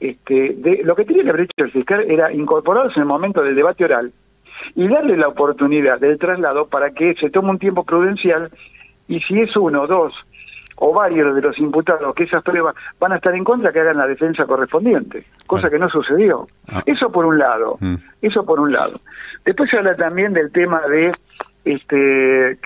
este, 0.00 0.54
de, 0.56 0.80
lo 0.82 0.96
que 0.96 1.04
tenía 1.04 1.22
que 1.22 1.30
haber 1.30 1.42
hecho 1.42 1.64
el 1.64 1.70
fiscal 1.70 2.10
era 2.10 2.32
incorporarse 2.32 2.94
en 2.96 3.02
el 3.02 3.08
momento 3.08 3.40
del 3.40 3.54
debate 3.54 3.84
oral, 3.84 4.10
y 4.74 4.88
darle 4.88 5.16
la 5.16 5.28
oportunidad 5.28 5.98
del 6.00 6.18
traslado 6.18 6.66
para 6.66 6.90
que 6.90 7.14
se 7.14 7.30
tome 7.30 7.50
un 7.50 7.58
tiempo 7.58 7.84
prudencial 7.84 8.50
y 9.08 9.20
si 9.20 9.40
es 9.40 9.56
uno, 9.56 9.86
dos 9.86 10.14
o 10.82 10.94
varios 10.94 11.34
de 11.34 11.42
los 11.42 11.58
imputados 11.58 12.14
que 12.14 12.24
esas 12.24 12.42
pruebas 12.42 12.74
van 12.98 13.12
a 13.12 13.16
estar 13.16 13.34
en 13.34 13.44
contra, 13.44 13.70
que 13.70 13.80
hagan 13.80 13.98
la 13.98 14.06
defensa 14.06 14.46
correspondiente, 14.46 15.24
cosa 15.46 15.68
que 15.68 15.78
no 15.78 15.90
sucedió. 15.90 16.48
Ah. 16.68 16.82
Eso 16.86 17.12
por 17.12 17.26
un 17.26 17.38
lado, 17.38 17.76
mm. 17.80 17.96
eso 18.22 18.46
por 18.46 18.58
un 18.58 18.72
lado. 18.72 19.00
Después 19.44 19.68
se 19.68 19.76
habla 19.76 19.94
también 19.94 20.32
del 20.32 20.50
tema 20.50 20.80
de, 20.88 21.12
este, 21.66 22.58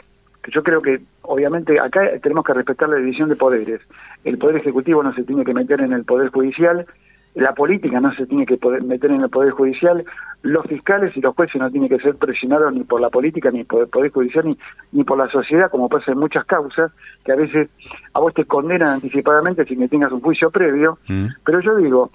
que 0.42 0.50
yo 0.52 0.62
creo 0.62 0.80
que 0.80 1.00
obviamente 1.22 1.80
acá 1.80 2.02
tenemos 2.22 2.44
que 2.44 2.54
respetar 2.54 2.88
la 2.88 2.96
división 2.96 3.28
de 3.28 3.36
poderes. 3.36 3.80
El 4.22 4.38
Poder 4.38 4.56
Ejecutivo 4.56 5.02
no 5.02 5.12
se 5.14 5.24
tiene 5.24 5.44
que 5.44 5.54
meter 5.54 5.80
en 5.80 5.92
el 5.92 6.04
Poder 6.04 6.30
Judicial, 6.30 6.86
la 7.34 7.52
política 7.52 8.00
no 8.00 8.14
se 8.14 8.26
tiene 8.26 8.46
que 8.46 8.56
poder 8.56 8.82
meter 8.82 9.10
en 9.10 9.22
el 9.22 9.28
Poder 9.28 9.50
Judicial, 9.50 10.04
los 10.42 10.62
fiscales 10.66 11.16
y 11.16 11.20
los 11.20 11.34
jueces 11.34 11.60
no 11.60 11.70
tienen 11.70 11.88
que 11.88 11.98
ser 11.98 12.14
presionados 12.14 12.72
ni 12.72 12.84
por 12.84 13.00
la 13.00 13.10
política, 13.10 13.50
ni 13.50 13.64
por 13.64 13.82
el 13.82 13.88
Poder 13.88 14.12
Judicial, 14.12 14.46
ni, 14.46 14.56
ni 14.92 15.04
por 15.04 15.18
la 15.18 15.28
sociedad, 15.28 15.70
como 15.70 15.88
pasa 15.88 16.12
en 16.12 16.18
muchas 16.18 16.44
causas, 16.44 16.92
que 17.24 17.32
a 17.32 17.36
veces 17.36 17.70
a 18.12 18.20
vos 18.20 18.32
te 18.34 18.44
condenan 18.44 18.94
anticipadamente 18.94 19.64
sin 19.64 19.80
que 19.80 19.88
tengas 19.88 20.12
un 20.12 20.20
juicio 20.20 20.50
previo. 20.50 20.98
Mm. 21.08 21.26
Pero 21.44 21.60
yo 21.60 21.76
digo, 21.76 22.10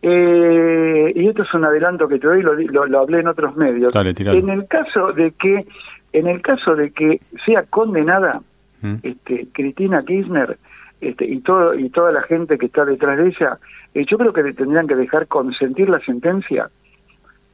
eh, 0.00 1.12
y 1.14 1.28
esto 1.28 1.42
es 1.42 1.54
un 1.54 1.64
adelanto 1.64 2.08
que 2.08 2.18
te 2.18 2.26
doy, 2.26 2.42
lo, 2.42 2.54
lo, 2.86 2.98
hablé 3.00 3.20
en 3.20 3.28
otros 3.28 3.56
medios, 3.56 3.92
en 3.94 4.48
el 4.48 4.66
caso 4.66 5.12
de 5.12 5.32
que, 5.32 5.66
en 6.12 6.26
el 6.26 6.40
caso 6.40 6.74
de 6.76 6.90
que 6.90 7.20
sea 7.44 7.64
condenada 7.64 8.40
mm. 8.80 8.94
este, 9.02 9.48
Cristina 9.52 10.02
Kirchner, 10.04 10.58
este, 11.00 11.26
y 11.26 11.40
todo 11.40 11.74
y 11.74 11.90
toda 11.90 12.12
la 12.12 12.22
gente 12.22 12.56
que 12.56 12.66
está 12.66 12.84
detrás 12.84 13.18
de 13.18 13.28
ella, 13.28 13.58
eh, 13.94 14.04
yo 14.06 14.18
creo 14.18 14.32
que 14.32 14.42
le 14.42 14.52
tendrían 14.52 14.86
que 14.86 14.96
dejar 14.96 15.26
consentir 15.28 15.88
la 15.88 16.00
sentencia. 16.00 16.68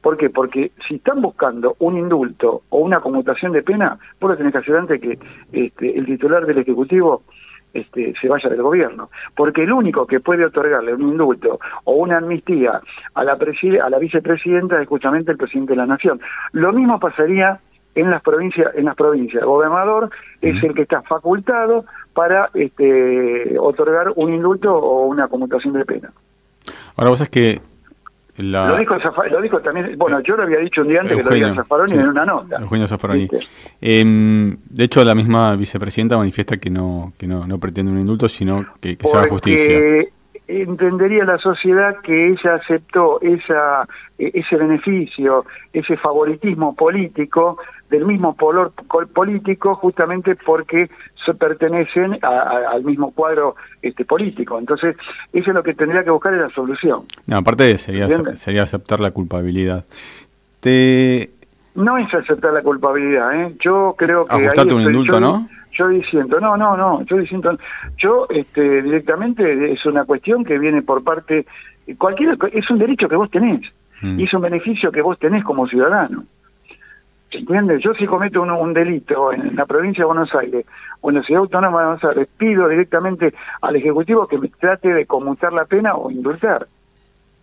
¿Por 0.01 0.17
qué? 0.17 0.31
Porque 0.31 0.71
si 0.87 0.95
están 0.95 1.21
buscando 1.21 1.75
un 1.79 1.97
indulto 1.97 2.63
o 2.69 2.79
una 2.79 2.99
conmutación 2.99 3.51
de 3.51 3.61
pena, 3.61 3.99
vos 4.19 4.31
lo 4.31 4.37
tenés 4.37 4.51
que 4.51 4.57
hacer 4.57 4.75
antes 4.75 4.99
que 4.99 5.19
este, 5.51 5.97
el 5.97 6.05
titular 6.07 6.45
del 6.47 6.57
Ejecutivo 6.57 7.21
este, 7.71 8.13
se 8.19 8.27
vaya 8.27 8.49
del 8.49 8.63
gobierno. 8.63 9.11
Porque 9.35 9.63
el 9.63 9.71
único 9.71 10.07
que 10.07 10.19
puede 10.19 10.43
otorgarle 10.43 10.95
un 10.95 11.03
indulto 11.03 11.59
o 11.83 11.93
una 11.93 12.17
amnistía 12.17 12.81
a 13.13 13.23
la, 13.23 13.33
a 13.33 13.89
la 13.89 13.99
vicepresidenta 13.99 14.81
es 14.81 14.87
justamente 14.87 15.31
el 15.31 15.37
presidente 15.37 15.73
de 15.73 15.77
la 15.77 15.85
Nación. 15.85 16.19
Lo 16.51 16.73
mismo 16.73 16.99
pasaría 16.99 17.59
en 17.93 18.09
las 18.09 18.21
provincias 18.21 18.73
en 18.73 18.85
las 18.85 18.95
provincias 18.95 19.41
el 19.41 19.49
gobernador 19.49 20.09
es 20.39 20.63
el 20.63 20.73
que 20.73 20.83
está 20.83 21.01
facultado 21.01 21.83
para 22.13 22.49
este, 22.53 23.57
otorgar 23.59 24.13
un 24.15 24.33
indulto 24.33 24.73
o 24.73 25.07
una 25.07 25.27
conmutación 25.27 25.73
de 25.73 25.83
pena 25.83 26.13
ahora 26.95 27.09
vos 27.09 27.21
es 27.21 27.29
que 27.29 27.61
lo, 28.37 28.77
dijo 28.77 28.95
lo 29.29 29.41
dijo 29.41 29.59
también, 29.59 29.97
bueno, 29.97 30.19
yo 30.21 30.35
lo 30.37 30.43
había 30.43 30.59
dicho 30.59 30.81
un 30.81 30.87
día 30.87 31.01
antes 31.01 31.17
que 31.17 31.23
lo 31.23 31.29
dijo 31.29 31.55
Zaffaroni 31.55 31.93
en 31.93 32.07
una 32.07 32.25
nota. 32.25 32.57
Eugenio 32.59 32.87
Zaffaroni. 32.87 33.27
Em, 33.81 34.57
de 34.69 34.83
hecho, 34.85 35.03
la 35.03 35.13
misma 35.13 35.55
vicepresidenta 35.55 36.17
manifiesta 36.17 36.57
que 36.57 36.69
no 36.69 37.13
que 37.17 37.27
no, 37.27 37.45
no 37.45 37.59
pretende 37.59 37.91
un 37.91 37.99
indulto, 37.99 38.29
sino 38.29 38.65
que, 38.79 38.97
que 38.97 39.07
se 39.07 39.17
haga 39.17 39.27
justicia. 39.27 39.79
entendería 40.47 41.25
la 41.25 41.37
sociedad 41.37 41.97
que 42.03 42.29
ella 42.29 42.55
aceptó 42.55 43.19
esa 43.21 43.87
e, 44.17 44.31
ese 44.33 44.55
beneficio, 44.55 45.45
ese 45.73 45.97
favoritismo 45.97 46.73
político 46.75 47.57
del 47.91 48.05
mismo 48.05 48.35
color 48.35 48.71
político 49.13 49.75
justamente 49.75 50.35
porque 50.37 50.89
se 51.25 51.33
pertenecen 51.33 52.17
al 52.23 52.83
mismo 52.83 53.11
cuadro 53.11 53.55
este 53.81 54.05
político. 54.05 54.57
Entonces, 54.57 54.95
eso 55.33 55.49
es 55.49 55.53
lo 55.53 55.61
que 55.61 55.73
tendría 55.73 56.03
que 56.03 56.09
buscar 56.09 56.33
es 56.33 56.39
la 56.39 56.49
solución. 56.49 57.03
No, 57.27 57.37
aparte 57.37 57.77
sería, 57.77 58.07
sería 58.35 58.63
aceptar 58.63 59.01
la 59.01 59.11
culpabilidad. 59.11 59.85
Te... 60.61 61.31
No 61.75 61.97
es 61.97 62.11
aceptar 62.13 62.53
la 62.53 62.61
culpabilidad, 62.61 63.35
¿eh? 63.35 63.55
Yo 63.59 63.93
creo 63.97 64.25
que... 64.25 64.35
Ajustarte 64.35 64.73
un 64.73 64.83
indulto, 64.83 65.19
¿no? 65.19 65.49
Yo 65.77 65.87
diciendo, 65.89 66.39
no, 66.39 66.57
no, 66.57 66.75
no, 66.75 67.03
yo 67.05 67.17
diciendo, 67.17 67.57
yo 67.97 68.27
este, 68.29 68.81
directamente 68.81 69.71
es 69.71 69.85
una 69.85 70.03
cuestión 70.03 70.43
que 70.43 70.59
viene 70.59 70.81
por 70.81 71.01
parte, 71.01 71.45
cualquier, 71.97 72.37
es 72.51 72.69
un 72.69 72.77
derecho 72.77 73.07
que 73.07 73.15
vos 73.15 73.31
tenés, 73.31 73.61
mm. 74.01 74.19
y 74.19 74.23
es 74.25 74.33
un 74.33 74.41
beneficio 74.41 74.91
que 74.91 75.01
vos 75.01 75.17
tenés 75.17 75.45
como 75.45 75.67
ciudadano. 75.67 76.25
¿Entiendes? 77.31 77.81
Yo 77.81 77.93
si 77.93 78.05
cometo 78.05 78.41
un, 78.41 78.73
delito 78.73 79.31
en 79.31 79.55
la 79.55 79.65
provincia 79.65 80.01
de 80.01 80.07
Buenos 80.07 80.33
Aires 80.35 80.65
o 80.99 81.09
en 81.09 81.15
la 81.15 81.23
ciudad 81.23 81.43
autónoma 81.43 81.79
de 81.79 81.85
Buenos 81.85 82.03
Aires, 82.03 82.27
pido 82.37 82.67
directamente 82.67 83.33
al 83.61 83.75
Ejecutivo 83.77 84.27
que 84.27 84.37
me 84.37 84.49
trate 84.49 84.93
de 84.93 85.05
conmutar 85.05 85.53
la 85.53 85.65
pena 85.65 85.95
o 85.95 86.11
indultar. 86.11 86.67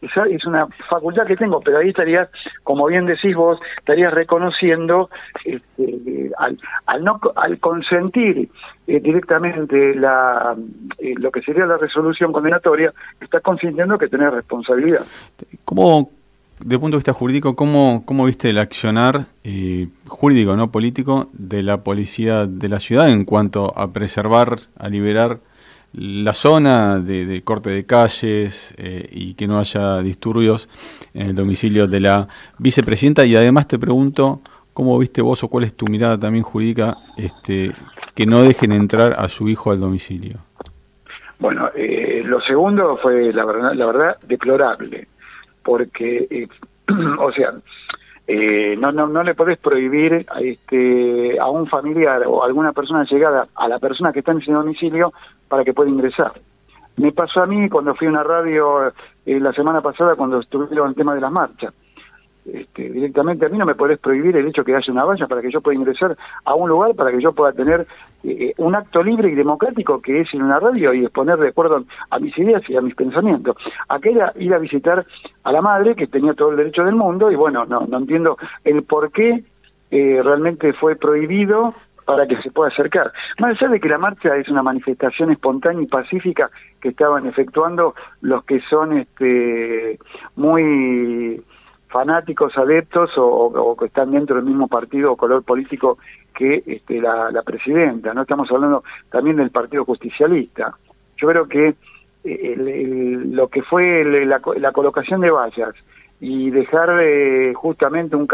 Esa 0.01 0.27
es 0.27 0.45
una 0.47 0.67
facultad 0.89 1.27
que 1.27 1.37
tengo, 1.37 1.61
pero 1.61 1.79
ahí 1.79 1.89
estarías, 1.89 2.29
como 2.63 2.87
bien 2.87 3.07
decís 3.07 3.35
vos, 3.35 3.59
estarías 3.79 4.15
reconociendo 4.15 5.11
este, 5.45 6.31
al, 6.39 6.57
al, 6.87 7.05
no, 7.05 7.21
al 7.35 7.59
consentir 7.59 8.49
eh, 8.87 9.01
directamente 9.01 9.95
la, 9.97 10.55
eh, 10.99 11.15
lo 11.17 11.33
que 11.33 11.43
sería 11.43 11.67
la 11.67 11.79
resolución 11.79 12.33
condenatoria, 12.33 12.93
estás 13.21 13.43
consintiendo 13.43 13.99
que 13.99 14.09
tenés 14.09 14.33
responsabilidad. 14.33 15.05
¿Cómo, 15.65 16.11
de 16.61 16.79
punto 16.79 16.97
de 16.97 16.99
vista 16.99 17.13
jurídico, 17.13 17.55
¿cómo, 17.55 18.03
cómo 18.05 18.25
viste 18.25 18.51
el 18.51 18.59
accionar 18.59 19.27
eh, 19.45 19.89
jurídico, 20.07 20.57
no 20.57 20.71
político, 20.71 21.29
de 21.33 21.63
la 21.63 21.85
policía 21.85 22.47
de 22.47 22.69
la 22.69 22.81
ciudad 22.81 23.11
en 23.11 23.25
cuanto 23.25 23.77
a 23.79 23.93
preservar, 23.93 24.57
a 24.77 24.89
liberar 24.89 25.39
la 25.93 26.35
zona 26.35 26.99
de, 26.99 27.43
corte 27.45 27.71
de 27.71 27.87
calles 27.87 28.75
eh, 28.77 29.09
y 29.11 29.35
que 29.35 29.47
no 29.47 29.59
haya 29.59 30.01
disturbios 30.01 30.69
en 31.15 31.29
el 31.29 31.35
domicilio 31.35 31.87
de 31.87 32.01
la 32.01 32.29
vicepresidenta? 32.59 33.25
Y 33.25 33.37
además 33.37 33.69
te 33.69 33.79
pregunto, 33.79 34.41
¿cómo 34.73 34.99
viste 34.99 35.23
vos 35.23 35.43
o 35.45 35.49
cuál 35.49 35.65
es 35.65 35.75
tu 35.75 35.87
mirada 35.87 36.19
también 36.19 36.43
jurídica 36.43 36.97
este, 37.17 37.73
que 38.15 38.27
no 38.27 38.43
dejen 38.43 38.73
entrar 38.73 39.15
a 39.17 39.29
su 39.29 39.49
hijo 39.49 39.71
al 39.71 39.81
domicilio? 39.81 40.39
Bueno, 41.39 41.71
eh, 41.77 42.23
lo 42.25 42.41
segundo 42.41 42.99
fue, 43.01 43.33
la 43.33 43.45
verdad, 43.45 43.73
la 43.75 43.87
verdad 43.87 44.17
deplorable 44.27 45.07
porque, 45.63 46.27
eh, 46.31 46.49
o 47.19 47.33
sea, 47.33 47.55
eh, 48.27 48.77
no, 48.79 48.93
no, 48.93 49.07
no 49.07 49.23
le 49.23 49.35
podés 49.35 49.59
prohibir 49.59 50.27
a, 50.29 50.41
este, 50.41 51.39
a 51.41 51.49
un 51.49 51.67
familiar 51.67 52.25
o 52.27 52.43
a 52.43 52.47
alguna 52.47 52.73
persona 52.73 53.05
llegada 53.05 53.49
a 53.55 53.69
la 53.69 53.79
persona 53.79 54.13
que 54.13 54.19
está 54.19 54.33
en 54.33 54.43
ese 54.43 54.53
domicilio 54.53 55.13
para 55.49 55.65
que 55.65 55.73
pueda 55.73 55.89
ingresar. 55.89 56.33
Me 56.97 57.13
pasó 57.13 57.43
a 57.43 57.47
mí 57.47 57.69
cuando 57.71 57.95
fui 57.95 58.07
a 58.07 58.11
una 58.11 58.25
radio 58.25 58.89
eh, 59.25 59.41
la 59.41 59.53
semana 59.53 59.81
pasada 59.81 60.15
cuando 60.15 60.41
estuvieron 60.41 60.91
el 60.91 60.95
tema 60.95 61.15
de 61.15 61.21
las 61.21 61.33
marchas. 61.33 61.73
Este, 62.53 62.89
directamente 62.89 63.45
a 63.45 63.49
mí 63.51 63.59
no 63.59 63.67
me 63.67 63.75
podés 63.75 63.99
prohibir 63.99 64.37
el 64.37 64.47
hecho 64.49 64.65
que 64.65 64.75
haya 64.75 64.93
una 64.93 65.05
valla 65.05 65.27
para 65.27 65.43
que 65.43 65.51
yo 65.51 65.61
pueda 65.61 65.77
ingresar 65.77 66.17
a 66.45 66.55
un 66.55 66.69
lugar, 66.69 66.95
para 66.95 67.11
que 67.11 67.21
yo 67.21 67.33
pueda 67.33 67.53
tener 67.53 67.87
eh, 68.25 68.55
un 68.57 68.75
acto 68.75 69.03
libre 69.03 69.31
y 69.31 69.35
democrático 69.35 70.01
que 70.01 70.21
es 70.21 70.33
en 70.33 70.43
una 70.43 70.59
radio 70.59 70.95
y 70.95 71.05
exponer 71.05 71.39
de 71.39 71.49
acuerdo 71.49 71.85
a 72.09 72.19
mis 72.19 72.37
ideas 72.39 72.63
y 72.69 72.77
a 72.77 72.81
mis 72.81 72.95
pensamientos. 72.95 73.57
Aquella 73.89 74.33
ir 74.37 74.55
a 74.55 74.59
visitar 74.59 75.05
a 75.45 75.53
la 75.53 75.61
madre 75.61 75.95
que 75.95 76.07
tenía 76.07 76.33
todo 76.33 76.51
el 76.51 76.57
derecho 76.57 76.85
del 76.85 76.95
mundo 76.95 77.31
y 77.31 77.35
bueno, 77.35 77.67
no, 77.67 77.87
no 77.87 77.99
entiendo 77.99 78.39
el 78.65 78.83
por 78.83 79.13
qué 79.13 79.45
eh, 79.91 80.21
realmente 80.23 80.73
fue 80.73 80.97
prohibido 80.97 81.75
para 82.07 82.27
que 82.27 82.41
se 82.41 82.51
pueda 82.51 82.71
acercar. 82.71 83.13
Más 83.39 83.61
allá 83.61 83.73
de 83.73 83.81
que 83.81 83.89
la 83.91 83.99
marcha 83.99 84.35
es 84.37 84.49
una 84.49 84.63
manifestación 84.63 85.31
espontánea 85.31 85.83
y 85.83 85.87
pacífica 85.87 86.51
que 86.81 86.89
estaban 86.89 87.27
efectuando 87.27 87.95
los 88.23 88.43
que 88.45 88.61
son 88.71 88.97
este 88.97 89.99
muy 90.35 91.43
fanáticos, 91.89 92.57
adeptos 92.57 93.11
o, 93.17 93.77
que 93.79 93.87
están 93.87 94.13
dentro 94.13 94.37
del 94.37 94.45
mismo 94.45 94.69
partido 94.69 95.13
o 95.13 95.17
color 95.17 95.43
político 95.43 95.99
que 96.35 96.63
este, 96.67 97.01
la, 97.01 97.43
presidenta. 97.45 98.15
No 98.15 98.23
estamos 98.23 98.51
hablando 98.51 98.85
también 99.11 99.37
del 99.37 99.51
Partido 99.51 99.85
Justicialista. 99.85 100.75
Yo 101.17 101.29
creo 101.29 101.49
que 101.49 101.75
eh, 102.25 103.19
lo 103.27 103.49
que 103.49 103.63
fue 103.63 104.05
la, 104.05 104.73
colocación 104.73 105.21
de 105.21 105.31
vallas 105.31 105.75
y 106.21 106.51
dejar 106.51 106.99
eh, 107.01 107.53
justamente 107.55 108.17
un, 108.17 108.27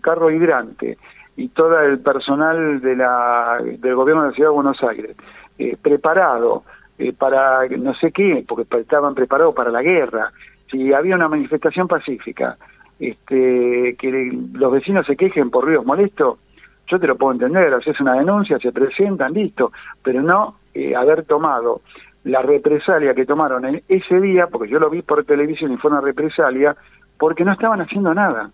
carro 0.00 0.30
hidrante 0.30 0.98
y 1.36 1.48
todo 1.48 1.80
el 1.80 1.98
personal 2.00 2.80
de 2.80 2.96
la, 2.96 3.58
del 3.62 3.94
gobierno 3.94 4.22
de 4.22 4.28
la 4.28 4.34
Ciudad 4.34 4.50
de 4.50 4.54
Buenos 4.54 4.82
Aires 4.82 5.16
eh, 5.58 5.76
preparado 5.80 6.64
para 7.18 7.66
no 7.76 7.92
sé 7.94 8.12
qué, 8.12 8.44
porque 8.46 8.78
estaban 8.78 9.16
preparados 9.16 9.52
para 9.52 9.70
la 9.70 9.82
guerra, 9.82 10.30
si 10.70 10.92
había 10.92 11.16
una 11.16 11.28
manifestación 11.28 11.88
pacífica 11.88 12.56
este, 12.98 13.96
que 13.98 14.38
los 14.52 14.72
vecinos 14.72 15.06
se 15.06 15.16
quejen 15.16 15.50
por 15.50 15.64
ruidos 15.64 15.84
molestos, 15.84 16.38
yo 16.86 16.98
te 16.98 17.06
lo 17.06 17.16
puedo 17.16 17.32
entender, 17.32 17.72
haces 17.72 18.00
una 18.00 18.14
denuncia, 18.14 18.58
se 18.58 18.72
presentan, 18.72 19.32
listo, 19.32 19.72
pero 20.02 20.22
no 20.22 20.56
eh, 20.74 20.94
haber 20.94 21.24
tomado 21.24 21.80
la 22.24 22.42
represalia 22.42 23.14
que 23.14 23.26
tomaron 23.26 23.64
en 23.64 23.82
ese 23.88 24.20
día, 24.20 24.46
porque 24.46 24.70
yo 24.70 24.78
lo 24.78 24.90
vi 24.90 25.02
por 25.02 25.24
televisión 25.24 25.72
y 25.72 25.76
fue 25.76 25.90
una 25.90 26.00
represalia, 26.00 26.76
porque 27.18 27.44
no 27.44 27.52
estaban 27.52 27.80
haciendo 27.80 28.14
nada. 28.14 28.50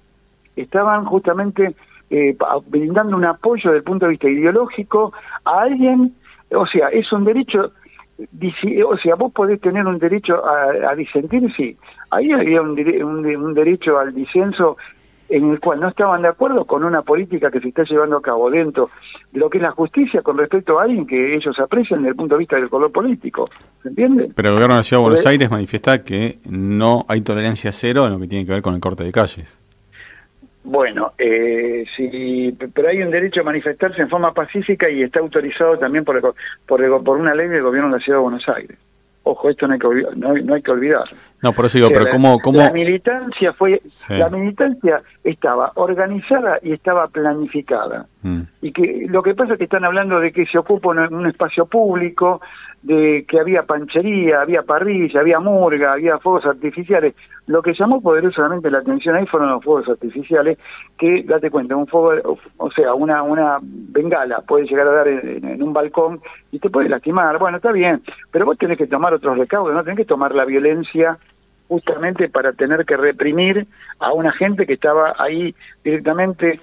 Estaban 0.56 1.04
justamente 1.04 1.74
eh, 2.10 2.36
brindando 2.66 3.16
un 3.16 3.24
apoyo 3.24 3.70
desde 3.70 3.78
el 3.78 3.84
punto 3.84 4.06
de 4.06 4.10
vista 4.10 4.28
ideológico 4.28 5.12
a 5.44 5.62
alguien, 5.62 6.14
o 6.52 6.66
sea, 6.66 6.88
es 6.88 7.12
un 7.12 7.24
derecho 7.24 7.72
o 8.86 8.96
sea, 8.98 9.14
vos 9.14 9.32
podés 9.32 9.60
tener 9.60 9.86
un 9.86 9.98
derecho 9.98 10.42
a, 10.44 10.94
disentir, 10.94 11.52
sí. 11.54 11.76
Ahí 12.10 12.32
había 12.32 12.60
un, 12.60 12.78
un, 12.78 13.54
derecho 13.54 13.98
al 13.98 14.14
disenso 14.14 14.76
en 15.28 15.50
el 15.50 15.60
cual 15.60 15.80
no 15.80 15.88
estaban 15.88 16.22
de 16.22 16.28
acuerdo 16.28 16.64
con 16.64 16.82
una 16.82 17.02
política 17.02 17.50
que 17.50 17.60
se 17.60 17.68
está 17.68 17.84
llevando 17.84 18.16
a 18.16 18.22
cabo 18.22 18.50
dentro 18.50 18.90
de 19.32 19.38
lo 19.38 19.48
que 19.48 19.58
es 19.58 19.62
la 19.62 19.70
justicia 19.70 20.22
con 20.22 20.36
respecto 20.36 20.78
a 20.78 20.82
alguien 20.82 21.06
que 21.06 21.36
ellos 21.36 21.56
aprecian 21.60 22.00
desde 22.00 22.10
el 22.10 22.16
punto 22.16 22.34
de 22.34 22.40
vista 22.40 22.56
del 22.56 22.68
color 22.68 22.90
político. 22.90 23.48
¿Se 23.82 23.88
entiende? 23.88 24.30
Pero 24.34 24.48
el 24.48 24.54
gobierno 24.54 24.74
de 24.74 24.80
la 24.80 24.82
Ciudad 24.82 25.00
de 25.00 25.08
Buenos 25.08 25.26
Aires 25.26 25.50
manifiesta 25.50 26.02
que 26.02 26.40
no 26.48 27.06
hay 27.08 27.20
tolerancia 27.20 27.70
cero 27.70 28.06
en 28.06 28.12
lo 28.12 28.18
que 28.18 28.26
tiene 28.26 28.44
que 28.44 28.52
ver 28.52 28.62
con 28.62 28.74
el 28.74 28.80
corte 28.80 29.04
de 29.04 29.12
calles. 29.12 29.59
Bueno, 30.62 31.12
eh, 31.16 31.84
sí, 31.96 32.56
pero 32.74 32.88
hay 32.88 33.02
un 33.02 33.10
derecho 33.10 33.40
a 33.40 33.44
manifestarse 33.44 34.02
en 34.02 34.10
forma 34.10 34.34
pacífica 34.34 34.90
y 34.90 35.02
está 35.02 35.20
autorizado 35.20 35.78
también 35.78 36.04
por, 36.04 36.20
por, 36.66 37.02
por 37.02 37.16
una 37.16 37.34
ley 37.34 37.48
del 37.48 37.62
gobierno 37.62 37.90
de 37.90 37.96
la 37.96 38.04
Ciudad 38.04 38.18
de 38.18 38.22
Buenos 38.22 38.48
Aires. 38.48 38.78
Ojo, 39.22 39.50
esto 39.50 39.66
no 39.66 39.74
hay 39.74 39.78
que, 39.78 39.88
no, 40.16 40.34
no 40.34 40.54
hay 40.54 40.62
que 40.62 40.70
olvidar. 40.70 41.04
No, 41.42 41.52
por 41.52 41.66
eso 41.66 41.76
digo, 41.76 41.90
pero 41.92 42.06
¿cómo, 42.10 42.38
cómo...? 42.40 42.58
La 42.58 42.72
militancia 42.72 43.52
fue... 43.52 43.80
La 44.08 44.30
militancia 44.30 45.02
estaba 45.22 45.72
organizada 45.74 46.58
y 46.62 46.72
estaba 46.72 47.06
planificada. 47.08 48.06
Mm. 48.22 48.40
Y 48.62 48.72
que 48.72 49.06
lo 49.08 49.22
que 49.22 49.34
pasa 49.34 49.52
es 49.52 49.58
que 49.58 49.64
están 49.64 49.84
hablando 49.84 50.20
de 50.20 50.32
que 50.32 50.46
se 50.46 50.58
ocupa 50.58 50.88
un 50.88 51.26
espacio 51.26 51.66
público, 51.66 52.40
de 52.82 53.26
que 53.28 53.38
había 53.38 53.62
panchería, 53.64 54.40
había 54.40 54.62
parrilla, 54.62 55.20
había 55.20 55.38
murga, 55.38 55.92
había 55.92 56.18
fuegos 56.18 56.46
artificiales. 56.46 57.14
Lo 57.46 57.62
que 57.62 57.74
llamó 57.74 58.00
poderosamente 58.00 58.70
la 58.70 58.78
atención 58.78 59.16
ahí 59.16 59.26
fueron 59.26 59.50
los 59.50 59.62
fuegos 59.62 59.88
artificiales, 59.88 60.58
que, 60.98 61.22
date 61.24 61.50
cuenta, 61.50 61.76
un 61.76 61.86
fuego, 61.86 62.38
o 62.56 62.70
sea, 62.70 62.94
una, 62.94 63.22
una 63.22 63.58
bengala 63.60 64.40
puede 64.40 64.66
llegar 64.66 64.88
a 64.88 64.92
dar 64.92 65.08
en, 65.08 65.62
un 65.62 65.72
balcón 65.72 66.20
y 66.52 66.58
te 66.58 66.70
puede 66.70 66.88
lastimar. 66.88 67.38
Bueno, 67.38 67.58
está 67.58 67.72
bien, 67.72 68.02
pero 68.30 68.46
vos 68.46 68.56
tenés 68.56 68.78
que 68.78 68.86
tomar 68.86 69.12
otros 69.12 69.36
recaudos, 69.36 69.74
no 69.74 69.84
tenés 69.84 69.98
que 69.98 70.04
tomar 70.06 70.34
la 70.34 70.44
violencia 70.44 71.18
justamente 71.68 72.28
para 72.28 72.52
tener 72.52 72.84
que 72.84 72.96
reprimir 72.96 73.66
a 74.00 74.12
una 74.12 74.32
gente 74.32 74.66
que 74.66 74.72
estaba 74.72 75.14
ahí 75.18 75.54
directamente 75.84 76.60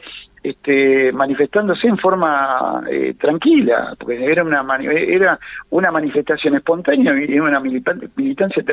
este, 0.49 1.11
manifestándose 1.11 1.87
en 1.87 1.97
forma 1.97 2.83
eh, 2.89 3.15
tranquila, 3.19 3.95
porque 3.99 4.23
era 4.23 4.43
una 4.43 4.65
era 4.79 5.39
una 5.69 5.91
manifestación 5.91 6.55
espontánea 6.55 7.13
y 7.17 7.39
una 7.39 7.59
militancia 7.59 8.63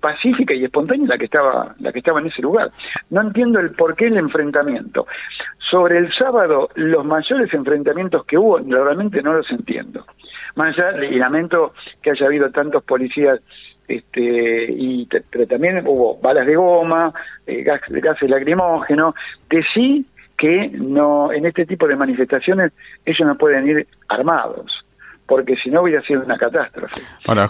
pacífica 0.00 0.54
y 0.54 0.64
espontánea 0.64 1.08
la 1.08 1.18
que 1.18 1.26
estaba 1.26 1.74
la 1.78 1.92
que 1.92 2.00
estaba 2.00 2.20
en 2.20 2.26
ese 2.26 2.42
lugar. 2.42 2.70
No 3.10 3.20
entiendo 3.20 3.60
el 3.60 3.70
por 3.70 3.94
qué 3.94 4.06
el 4.06 4.16
enfrentamiento. 4.16 5.06
Sobre 5.70 5.98
el 5.98 6.12
sábado, 6.12 6.68
los 6.74 7.04
mayores 7.04 7.52
enfrentamientos 7.54 8.24
que 8.24 8.36
hubo, 8.36 8.58
realmente 8.58 9.22
no 9.22 9.34
los 9.34 9.50
entiendo. 9.50 10.04
Más 10.56 10.76
allá, 10.76 11.04
y 11.04 11.16
lamento 11.16 11.74
que 12.02 12.10
haya 12.10 12.26
habido 12.26 12.50
tantos 12.50 12.82
policías 12.82 13.40
este, 13.86 14.66
y 14.68 15.08
pero 15.30 15.46
también 15.46 15.86
hubo 15.86 16.16
balas 16.18 16.46
de 16.46 16.56
goma, 16.56 17.12
eh, 17.46 17.62
gas, 17.62 17.80
gases 17.88 18.30
lacrimógenos, 18.30 19.14
que 19.48 19.62
sí 19.74 20.06
que 20.40 20.70
no 20.70 21.30
en 21.32 21.44
este 21.44 21.66
tipo 21.66 21.86
de 21.86 21.96
manifestaciones 21.96 22.72
ellos 23.04 23.28
no 23.28 23.36
pueden 23.36 23.68
ir 23.68 23.86
armados, 24.08 24.84
porque 25.26 25.54
si 25.56 25.68
no 25.70 25.82
hubiera 25.82 26.02
sido 26.02 26.22
una 26.24 26.38
catástrofe. 26.38 27.02
Ahora, 27.26 27.46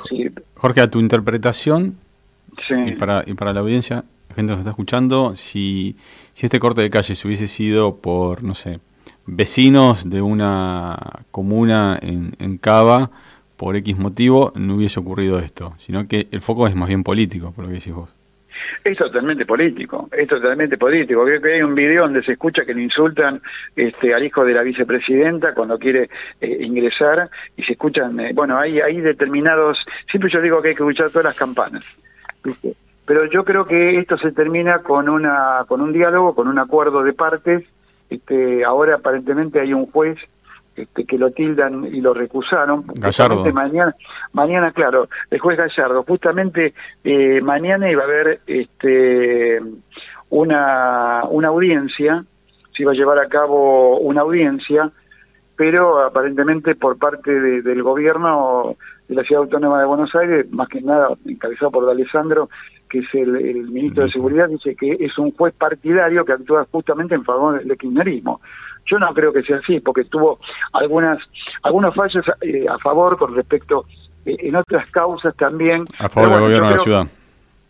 Jorge, 0.55 0.81
a 0.81 0.91
tu 0.91 0.99
interpretación 0.99 1.97
y, 2.69 2.93
para, 2.93 3.23
y 3.25 3.35
para 3.35 3.53
la 3.53 3.61
audiencia, 3.61 4.03
la 4.29 4.35
gente 4.35 4.51
nos 4.51 4.59
está 4.59 4.71
escuchando, 4.71 5.37
si, 5.37 5.97
si 6.35 6.47
este 6.47 6.59
corte 6.59 6.83
de 6.83 6.91
calle 6.91 7.15
se 7.15 7.29
hubiese 7.29 7.47
sido 7.47 7.97
por, 7.97 8.43
no 8.43 8.55
sé, 8.55 8.81
vecinos 9.25 10.11
de 10.11 10.21
una 10.21 10.97
comuna 11.31 11.97
en, 12.03 12.35
en 12.41 12.59
Cava, 12.59 13.13
por 13.57 13.77
X 13.77 13.97
motivo, 13.99 14.53
no 14.57 14.75
hubiese 14.75 14.99
ocurrido 14.99 15.39
esto, 15.39 15.75
sino 15.77 16.09
que 16.09 16.27
el 16.33 16.41
foco 16.41 16.67
es 16.67 16.75
más 16.75 16.89
bien 16.89 17.05
político, 17.05 17.53
por 17.53 17.67
lo 17.67 17.69
que 17.69 17.77
decís 17.77 17.95
vos. 17.95 18.11
Es 18.85 18.97
totalmente 18.97 19.47
político, 19.47 20.09
es 20.13 20.29
totalmente 20.29 20.79
político. 20.79 21.25
Creo 21.25 21.41
que 21.41 21.55
hay 21.55 21.63
un 21.63 21.75
video 21.75 22.03
donde 22.03 22.23
se 22.23 22.33
escucha 22.33 22.65
que 22.65 22.75
le 22.75 22.83
insultan 22.83 23.41
este, 23.77 24.15
al 24.15 24.25
hijo 24.25 24.45
de 24.45 24.55
la 24.55 24.63
vicepresidenta 24.63 25.55
cuando 25.55 25.79
quiere 25.79 26.09
eh, 26.41 26.59
ingresar 26.61 27.29
y 27.57 27.63
se 27.63 27.73
escuchan, 27.73 28.19
eh, 28.21 28.33
bueno, 28.35 28.59
hay, 28.59 28.81
hay 28.81 29.01
determinados, 29.01 29.79
siempre 30.11 30.31
yo 30.31 30.41
digo 30.41 30.63
que 30.63 30.69
hay 30.69 30.75
que 30.75 30.83
escuchar 30.83 31.11
todas 31.11 31.25
las 31.25 31.37
campanas, 31.37 31.85
pero 33.07 33.27
yo 33.27 33.45
creo 33.45 33.67
que 33.67 33.99
esto 33.99 34.17
se 34.19 34.33
termina 34.33 34.81
con 34.81 35.09
una 35.09 35.65
con 35.67 35.81
un 35.81 35.93
diálogo, 35.93 36.35
con 36.35 36.49
un 36.49 36.59
acuerdo 36.59 37.03
de 37.03 37.13
partes. 37.13 37.65
Este, 38.09 38.65
ahora 38.65 38.97
aparentemente 38.97 39.61
hay 39.61 39.73
un 39.73 39.87
juez 39.87 40.19
este, 40.83 41.05
que 41.05 41.19
lo 41.19 41.31
tildan 41.31 41.85
y 41.85 42.01
lo 42.01 42.15
recusaron. 42.15 42.85
Gallardo. 42.87 43.45
Mañana, 43.53 43.95
mañana, 44.33 44.73
claro, 44.73 45.09
el 45.31 45.39
juez 45.39 45.59
Gallardo. 45.59 46.03
Justamente 46.05 46.75
eh, 47.05 47.41
mañana 47.41 47.91
iba 47.91 48.03
a 48.03 48.07
haber 48.07 48.41
este, 48.47 49.61
una, 50.31 51.25
una 51.29 51.49
audiencia, 51.49 52.25
se 52.75 52.83
iba 52.83 52.93
a 52.93 52.95
llevar 52.95 53.19
a 53.19 53.29
cabo 53.29 53.99
una 53.99 54.23
audiencia, 54.23 54.91
pero 55.57 56.01
aparentemente 56.01 56.75
por 56.75 56.97
parte 56.99 57.31
del 57.31 57.83
gobierno 57.83 58.77
de 59.09 59.15
la 59.17 59.25
Ciudad 59.25 59.43
Autónoma 59.43 59.81
de 59.81 59.87
Buenos 59.87 60.15
Aires, 60.15 60.51
más 60.53 60.69
que 60.69 60.81
nada 60.81 61.09
encabezado 61.27 61.71
por 61.73 61.91
Alessandro, 61.91 62.49
que 62.89 63.01
es 63.01 63.15
el, 63.15 63.69
ministro 63.71 64.05
de 64.05 64.11
Seguridad, 64.11 64.49
dice 64.49 64.75
que 64.75 64.97
es 64.99 65.19
un 65.19 65.33
juez 65.33 65.53
partidario 65.53 66.25
que 66.25 66.33
actúa 66.33 66.67
justamente 66.71 67.15
en 67.15 67.25
favor 67.25 67.63
del 67.63 67.77
kirchnerismo. 67.77 68.41
Yo 68.91 68.99
no 68.99 69.15
creo 69.15 69.33
que 69.33 69.43
sea 69.43 69.59
así, 69.59 69.81
porque 69.81 70.05
tuvo 70.05 70.41
algunas 70.73 71.19
algunos 71.63 71.95
fallos 71.95 72.25
eh, 72.41 72.67
a 72.69 72.79
favor 72.79 73.17
con 73.17 73.35
respecto 73.35 73.87
eh, 74.27 74.37
en 74.41 74.57
otras 74.57 74.91
causas 74.91 75.35
también. 75.37 75.85
A 75.99 76.09
favor 76.09 76.31
del 76.31 76.41
gobierno 76.41 76.69
de 76.69 76.77
la 76.77 76.83
ciudad. 76.83 77.07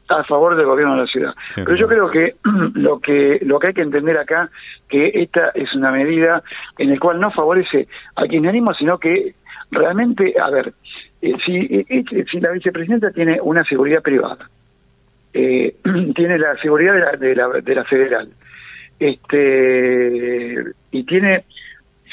A 0.08 0.24
favor 0.24 0.56
del 0.56 0.66
gobierno 0.66 0.94
de 0.94 1.00
la 1.02 1.06
ciudad. 1.06 1.34
Pero 1.54 1.76
yo 1.76 1.86
creo 1.86 2.10
que 2.10 2.36
lo 2.74 3.00
que 3.00 3.38
lo 3.42 3.58
que 3.58 3.68
hay 3.68 3.74
que 3.74 3.82
entender 3.82 4.16
acá 4.16 4.50
que 4.88 5.10
esta 5.14 5.50
es 5.50 5.74
una 5.74 5.90
medida 5.90 6.42
en 6.78 6.90
la 6.90 6.98
cual 6.98 7.20
no 7.20 7.30
favorece 7.30 7.86
al 8.16 8.28
kirchnerismo, 8.28 8.74
sino 8.74 8.98
que 8.98 9.34
realmente, 9.70 10.34
a 10.40 10.50
ver, 10.50 10.72
eh, 11.22 11.34
si, 11.44 11.84
si 12.30 12.40
la 12.40 12.50
vicepresidenta 12.50 13.10
tiene 13.10 13.38
una 13.42 13.62
seguridad 13.64 14.02
privada, 14.02 14.48
tiene 15.32 16.38
la 16.38 16.56
seguridad 16.56 16.94
de 16.94 17.00
la, 17.00 17.12
de 17.12 17.34
la, 17.36 17.48
de 17.60 17.74
la 17.74 17.84
federal, 17.84 18.30
este 19.00 20.62
y 20.90 21.04
tiene 21.04 21.44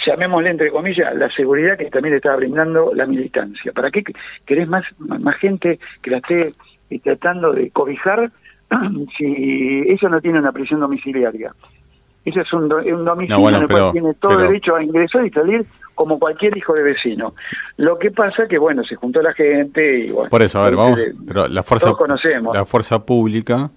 llamémosle 0.06 0.50
entre 0.50 0.72
comillas 0.72 1.16
la 1.16 1.30
seguridad 1.32 1.78
que 1.78 1.92
también 1.92 2.14
le 2.14 2.18
está 2.18 2.36
brindando 2.36 2.94
la 2.94 3.06
militancia. 3.06 3.72
¿Para 3.74 3.92
qué 3.92 4.04
querés 4.46 4.68
más 4.68 4.84
más 4.98 5.36
gente 5.38 5.80
que 6.02 6.12
la 6.12 6.18
esté 6.18 6.54
eh, 6.90 7.00
tratando 7.00 7.52
de 7.52 7.70
cobijar 7.72 8.32
si 9.18 9.84
ella 9.88 10.10
no 10.10 10.22
tiene 10.22 10.40
una 10.40 10.52
prisión 10.52 10.80
domiciliaria? 10.80 11.54
Ese 12.24 12.42
es 12.42 12.52
un, 12.52 12.68
domicilio 12.68 13.50
en 13.50 13.56
el 13.56 13.68
cual 13.68 13.92
tiene 13.94 14.14
todo 14.16 14.38
derecho 14.38 14.76
a 14.76 14.84
ingresar 14.84 15.26
y 15.26 15.30
salir 15.30 15.66
como 15.96 16.20
cualquier 16.20 16.58
hijo 16.58 16.74
de 16.74 16.84
vecino. 16.84 17.34
Lo 17.78 17.98
que 17.98 18.12
pasa 18.12 18.48
que, 18.50 18.58
bueno, 18.58 18.84
se 18.84 18.96
juntó 18.96 19.22
la 19.22 19.34
gente 19.34 20.00
y 20.00 20.12
bueno... 20.12 20.30
Por 20.30 20.44
eso, 20.44 20.60
a 20.60 20.66
ver, 20.66 20.76
vamos, 20.76 21.00
pero 21.26 21.48
la 21.48 21.64
fuerza, 21.64 21.94
la 22.54 22.66
fuerza 22.66 23.06
pública 23.06 23.72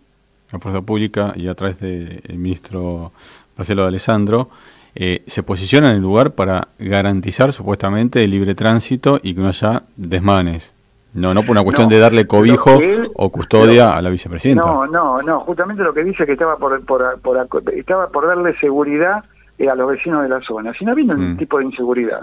la 0.52 0.58
fuerza 0.58 0.80
pública 0.82 1.32
y 1.36 1.48
a 1.48 1.54
través 1.54 1.80
del 1.80 2.22
ministro 2.30 3.12
Marcelo 3.56 3.82
de 3.82 3.88
Alessandro, 3.88 4.48
eh, 4.94 5.22
se 5.26 5.42
posiciona 5.42 5.90
en 5.90 5.96
el 5.96 6.02
lugar 6.02 6.32
para 6.32 6.68
garantizar 6.78 7.52
supuestamente 7.52 8.24
el 8.24 8.30
libre 8.30 8.54
tránsito 8.54 9.20
y 9.22 9.34
que 9.34 9.40
no 9.40 9.48
haya 9.48 9.82
desmanes. 9.96 10.74
No, 11.12 11.34
no 11.34 11.42
por 11.42 11.50
una 11.50 11.62
cuestión 11.62 11.88
de 11.88 11.98
darle 11.98 12.26
cobijo 12.26 12.78
o 13.14 13.30
custodia 13.30 13.96
a 13.96 14.02
la 14.02 14.10
vicepresidenta. 14.10 14.64
No, 14.64 14.86
no, 14.86 15.20
no, 15.22 15.40
justamente 15.40 15.82
lo 15.82 15.92
que 15.92 16.04
dice 16.04 16.24
que 16.24 16.32
estaba 16.32 16.56
por, 16.56 16.84
por, 16.84 17.18
estaba 17.74 18.08
por 18.08 18.26
darle 18.26 18.56
seguridad 18.58 19.24
eh, 19.58 19.68
a 19.68 19.74
los 19.74 19.90
vecinos 19.90 20.22
de 20.22 20.28
la 20.28 20.40
zona. 20.40 20.72
Si 20.72 20.84
no 20.84 20.92
había 20.92 21.06
ningún 21.06 21.34
mm. 21.34 21.36
tipo 21.36 21.58
de 21.58 21.64
inseguridad, 21.64 22.22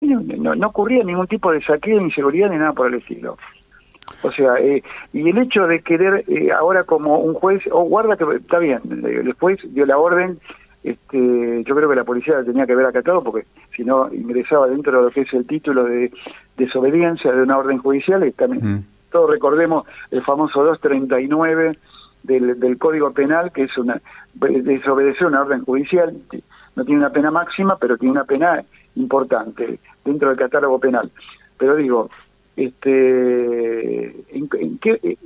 no, 0.00 0.54
no, 0.54 0.66
ocurría 0.68 1.04
ningún 1.04 1.26
tipo 1.26 1.52
de 1.52 1.62
saqueo, 1.62 2.00
inseguridad 2.00 2.50
ni 2.50 2.56
nada 2.56 2.72
por 2.72 2.86
el 2.86 2.94
estilo. 2.94 3.36
O 4.22 4.30
sea, 4.30 4.54
eh, 4.58 4.82
y 5.12 5.28
el 5.28 5.38
hecho 5.38 5.66
de 5.66 5.82
querer 5.82 6.24
eh, 6.28 6.50
ahora 6.52 6.84
como 6.84 7.18
un 7.18 7.34
juez, 7.34 7.62
o 7.70 7.80
oh, 7.80 7.84
guarda 7.84 8.16
que 8.16 8.24
está 8.36 8.58
bien, 8.58 8.80
el 9.04 9.32
juez 9.34 9.60
dio 9.64 9.86
la 9.86 9.98
orden, 9.98 10.38
este, 10.82 11.64
yo 11.64 11.74
creo 11.74 11.88
que 11.88 11.96
la 11.96 12.04
policía 12.04 12.42
tenía 12.44 12.66
que 12.66 12.72
haber 12.72 12.86
acatado 12.86 13.22
porque 13.22 13.46
si 13.74 13.84
no 13.84 14.12
ingresaba 14.12 14.68
dentro 14.68 14.98
de 14.98 15.04
lo 15.04 15.10
que 15.10 15.22
es 15.22 15.32
el 15.32 15.46
título 15.46 15.84
de 15.84 16.12
desobediencia 16.56 17.32
de 17.32 17.42
una 17.42 17.58
orden 17.58 17.78
judicial, 17.78 18.26
y 18.26 18.32
también, 18.32 18.66
mm. 18.66 18.84
todos 19.10 19.30
recordemos 19.30 19.86
el 20.10 20.22
famoso 20.22 20.62
239 20.62 21.78
del, 22.22 22.58
del 22.58 22.78
Código 22.78 23.12
Penal, 23.12 23.52
que 23.52 23.64
es 23.64 23.78
una 23.78 24.00
desobedecer 24.34 25.26
una 25.26 25.42
orden 25.42 25.64
judicial, 25.64 26.14
no 26.76 26.84
tiene 26.84 27.00
una 27.00 27.10
pena 27.10 27.30
máxima, 27.30 27.76
pero 27.78 27.96
tiene 27.96 28.12
una 28.12 28.24
pena 28.24 28.62
importante 28.96 29.78
dentro 30.04 30.28
del 30.28 30.38
catálogo 30.38 30.78
penal. 30.78 31.10
Pero 31.56 31.76
digo, 31.76 32.10
este, 32.56 34.04
en, 34.30 34.78
qué, 34.78 35.00
eh, 35.02 35.16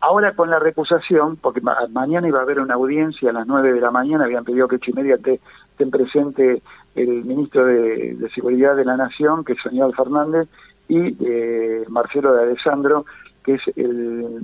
ahora 0.00 0.32
con 0.32 0.50
la 0.50 0.58
recusación, 0.58 1.36
porque 1.36 1.60
mañana 1.60 2.28
iba 2.28 2.38
a 2.38 2.42
haber 2.42 2.60
una 2.60 2.74
audiencia 2.74 3.30
a 3.30 3.32
las 3.32 3.46
9 3.46 3.72
de 3.72 3.80
la 3.80 3.90
mañana, 3.90 4.24
habían 4.24 4.44
pedido 4.44 4.68
que 4.68 4.76
ocho 4.76 4.90
y 4.90 4.94
media 4.94 5.14
estén 5.16 5.90
presente 5.90 6.62
el 6.94 7.24
ministro 7.24 7.66
de, 7.66 8.28
Seguridad 8.34 8.76
de 8.76 8.84
la 8.84 8.96
Nación, 8.96 9.44
que 9.44 9.54
es 9.54 9.62
señor 9.62 9.94
Fernández, 9.94 10.48
y 10.88 11.16
eh, 11.26 11.84
Marcelo 11.88 12.32
de 12.32 12.42
Alessandro, 12.44 13.06
que 13.46 13.54
es 13.54 13.62
el, 13.76 14.40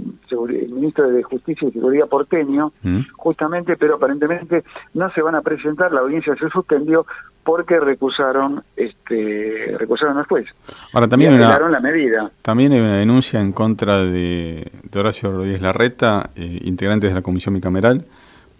ministro 0.72 1.10
de 1.10 1.22
Justicia 1.24 1.68
y 1.68 1.72
Seguridad 1.72 2.06
porteño, 2.06 2.72
mm. 2.82 3.00
justamente, 3.16 3.76
pero 3.76 3.96
aparentemente 3.96 4.62
no 4.94 5.10
se 5.10 5.20
van 5.20 5.34
a 5.34 5.42
presentar, 5.42 5.92
la 5.92 6.00
audiencia 6.00 6.36
se 6.36 6.48
suspendió 6.48 7.04
porque 7.42 7.80
recusaron 7.80 8.62
este 8.76 9.76
recusaron 9.76 10.18
al 10.18 10.26
juez. 10.26 10.46
Ahora 10.92 11.08
también 11.08 11.34
una, 11.34 11.58
la 11.58 11.80
medida. 11.80 12.30
También 12.42 12.72
hay 12.72 12.80
una 12.80 12.96
denuncia 12.96 13.40
en 13.40 13.52
contra 13.52 14.04
de, 14.04 14.70
Horacio 14.94 15.32
Rodríguez 15.32 15.60
Larreta, 15.60 16.30
eh, 16.36 16.60
integrantes 16.62 17.10
de 17.10 17.16
la 17.16 17.22
comisión 17.22 17.54
bicameral, 17.54 18.06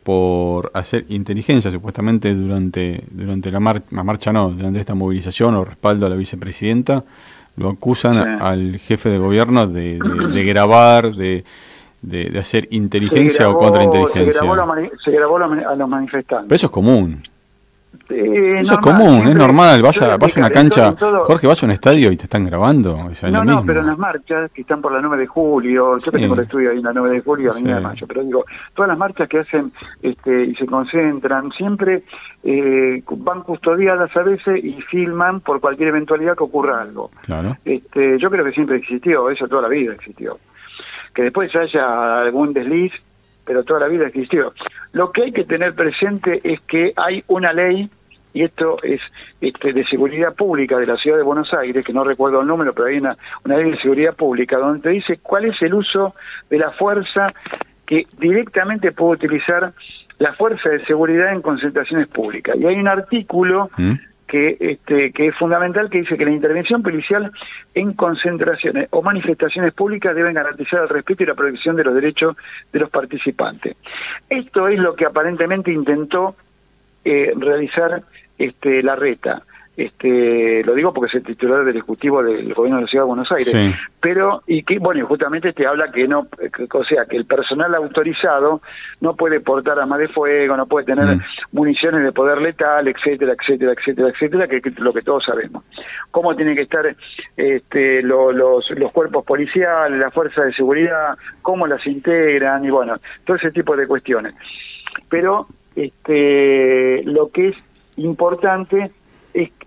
por 0.02 0.72
hacer 0.74 1.04
inteligencia 1.10 1.70
supuestamente 1.70 2.34
durante 2.34 3.04
durante 3.12 3.52
la, 3.52 3.60
la 3.90 4.02
marcha, 4.02 4.32
no, 4.32 4.50
durante 4.50 4.80
esta 4.80 4.96
movilización 4.96 5.54
o 5.54 5.64
respaldo 5.64 6.06
a 6.06 6.10
la 6.10 6.16
vicepresidenta 6.16 7.04
lo 7.56 7.70
acusan 7.70 8.16
al 8.40 8.78
jefe 8.78 9.10
de 9.10 9.18
gobierno 9.18 9.66
de, 9.66 9.98
grabar, 10.46 11.14
de, 11.14 11.44
de, 12.00 12.38
hacer 12.38 12.68
inteligencia 12.70 13.48
o 13.48 13.56
contrainteligencia. 13.56 14.40
Se 15.04 15.10
grabó, 15.10 15.36
a 15.36 15.76
los 15.76 15.88
manifestantes. 15.88 16.48
Pero 16.48 16.56
eso 16.56 16.66
es 16.66 16.72
común. 16.72 17.22
Eso 18.12 18.74
es 18.74 18.78
común, 18.78 19.26
es 19.26 19.34
normal. 19.34 19.82
Vas 19.82 20.00
a, 20.02 20.16
vas 20.16 20.36
a 20.36 20.40
una 20.40 20.50
cancha, 20.50 20.94
Jorge, 20.98 21.46
vas 21.46 21.62
a 21.62 21.66
un 21.66 21.72
estadio 21.72 22.12
y 22.12 22.16
te 22.16 22.24
están 22.24 22.44
grabando. 22.44 23.10
no, 23.30 23.44
no, 23.44 23.64
pero 23.64 23.80
en 23.80 23.86
las 23.86 23.98
marchas 23.98 24.50
que 24.52 24.62
están 24.62 24.80
por 24.80 24.92
la 24.92 25.00
9 25.00 25.16
de 25.18 25.26
julio, 25.26 25.98
yo 25.98 26.12
tengo 26.12 26.34
el 26.34 26.40
estudio 26.40 26.70
ahí 26.70 26.78
en 26.78 26.84
la 26.84 26.92
9 26.92 27.16
de 27.16 27.20
julio, 27.20 27.50
Avenida 27.50 27.76
de 27.76 27.80
Mayo, 27.80 28.06
pero 28.06 28.22
digo, 28.22 28.44
todas 28.74 28.88
las 28.88 28.98
marchas 28.98 29.28
que 29.28 29.40
hacen 29.40 29.72
este, 30.02 30.44
y 30.44 30.54
se 30.54 30.66
concentran, 30.66 31.50
siempre 31.52 32.02
eh, 32.44 33.02
van 33.18 33.42
custodiadas 33.42 34.14
a 34.16 34.22
veces 34.22 34.62
y 34.62 34.80
filman 34.82 35.40
por 35.40 35.60
cualquier 35.60 35.88
eventualidad 35.88 36.36
que 36.36 36.44
ocurra 36.44 36.82
algo. 36.82 37.10
Claro. 37.22 37.56
Este, 37.64 38.18
yo 38.18 38.30
creo 38.30 38.44
que 38.44 38.52
siempre 38.52 38.76
existió, 38.76 39.30
eso 39.30 39.46
toda 39.48 39.62
la 39.62 39.68
vida 39.68 39.94
existió. 39.94 40.38
Que 41.14 41.24
después 41.24 41.54
haya 41.54 42.20
algún 42.20 42.52
desliz, 42.52 42.92
pero 43.44 43.64
toda 43.64 43.80
la 43.80 43.88
vida 43.88 44.06
existió. 44.06 44.52
Lo 44.92 45.10
que 45.12 45.24
hay 45.24 45.32
que 45.32 45.44
tener 45.44 45.74
presente 45.74 46.40
es 46.44 46.60
que 46.62 46.92
hay 46.96 47.24
una 47.28 47.52
ley 47.52 47.90
y 48.34 48.42
esto 48.42 48.78
es 48.82 49.00
este, 49.40 49.72
de 49.72 49.84
seguridad 49.84 50.34
pública 50.34 50.78
de 50.78 50.86
la 50.86 50.96
ciudad 50.96 51.18
de 51.18 51.22
Buenos 51.22 51.52
Aires, 51.52 51.84
que 51.84 51.92
no 51.92 52.04
recuerdo 52.04 52.40
el 52.40 52.46
número, 52.46 52.72
pero 52.72 52.88
hay 52.88 52.98
una, 52.98 53.16
una 53.44 53.56
ley 53.56 53.72
de 53.72 53.78
seguridad 53.78 54.14
pública 54.14 54.58
donde 54.58 54.80
te 54.80 54.90
dice 54.90 55.18
cuál 55.22 55.46
es 55.46 55.60
el 55.62 55.74
uso 55.74 56.14
de 56.48 56.58
la 56.58 56.70
fuerza 56.72 57.32
que 57.86 58.06
directamente 58.18 58.92
puede 58.92 59.14
utilizar 59.14 59.72
la 60.18 60.32
fuerza 60.34 60.70
de 60.70 60.84
seguridad 60.84 61.32
en 61.32 61.42
concentraciones 61.42 62.08
públicas. 62.08 62.56
Y 62.56 62.64
hay 62.64 62.76
un 62.76 62.88
artículo 62.88 63.70
¿Mm? 63.76 63.94
que, 64.26 64.56
este, 64.60 65.12
que 65.12 65.28
es 65.28 65.36
fundamental 65.36 65.90
que 65.90 65.98
dice 65.98 66.16
que 66.16 66.24
la 66.24 66.30
intervención 66.30 66.82
policial 66.82 67.30
en 67.74 67.92
concentraciones 67.92 68.88
o 68.90 69.02
manifestaciones 69.02 69.74
públicas 69.74 70.14
deben 70.14 70.32
garantizar 70.32 70.82
el 70.82 70.88
respeto 70.88 71.22
y 71.22 71.26
la 71.26 71.34
protección 71.34 71.76
de 71.76 71.84
los 71.84 71.94
derechos 71.94 72.36
de 72.72 72.80
los 72.80 72.88
participantes. 72.88 73.76
Esto 74.30 74.68
es 74.68 74.78
lo 74.78 74.94
que 74.94 75.04
aparentemente 75.04 75.70
intentó 75.70 76.34
eh, 77.04 77.32
realizar 77.36 78.04
este, 78.38 78.82
la 78.82 78.96
reta 78.96 79.42
este 79.76 80.62
lo 80.64 80.74
digo 80.74 80.92
porque 80.92 81.08
es 81.08 81.14
el 81.14 81.22
titular 81.22 81.64
del 81.64 81.76
ejecutivo 81.76 82.22
del 82.22 82.52
gobierno 82.52 82.76
de 82.76 82.82
la 82.82 82.88
ciudad 82.88 83.04
de 83.04 83.08
Buenos 83.08 83.32
Aires. 83.32 83.74
Pero 84.00 84.42
y 84.46 84.64
que 84.64 84.78
bueno 84.78 85.06
justamente 85.06 85.54
te 85.54 85.66
habla 85.66 85.90
que 85.90 86.06
no 86.06 86.28
o 86.72 86.84
sea 86.84 87.06
que 87.06 87.16
el 87.16 87.24
personal 87.24 87.74
autorizado 87.74 88.60
no 89.00 89.16
puede 89.16 89.40
portar 89.40 89.78
armas 89.78 90.00
de 90.00 90.08
fuego 90.08 90.58
no 90.58 90.66
puede 90.66 90.84
tener 90.84 91.16
mm. 91.16 91.20
municiones 91.52 92.02
de 92.02 92.12
poder 92.12 92.42
letal 92.42 92.86
etcétera 92.86 93.32
etcétera 93.32 93.72
etcétera 93.72 94.08
etcétera 94.10 94.46
que, 94.46 94.56
es 94.58 94.78
lo 94.78 94.92
que 94.92 95.00
todos 95.00 95.24
sabemos. 95.24 95.64
Cómo 96.10 96.36
tienen 96.36 96.54
que 96.54 96.62
estar 96.62 96.94
este 97.34 98.02
los 98.02 98.70
los 98.72 98.92
cuerpos 98.92 99.24
policiales 99.24 99.98
las 99.98 100.12
fuerzas 100.12 100.46
de 100.46 100.52
seguridad 100.52 101.16
cómo 101.40 101.66
las 101.66 101.86
integran 101.86 102.62
y 102.62 102.70
bueno 102.70 102.96
todo 103.24 103.38
ese 103.38 103.50
tipo 103.50 103.74
de 103.74 103.86
cuestiones. 103.86 104.34
Pero 105.08 105.46
este 105.74 107.02
lo 107.04 107.30
que 107.30 107.48
es 107.48 107.56
importante 107.96 108.90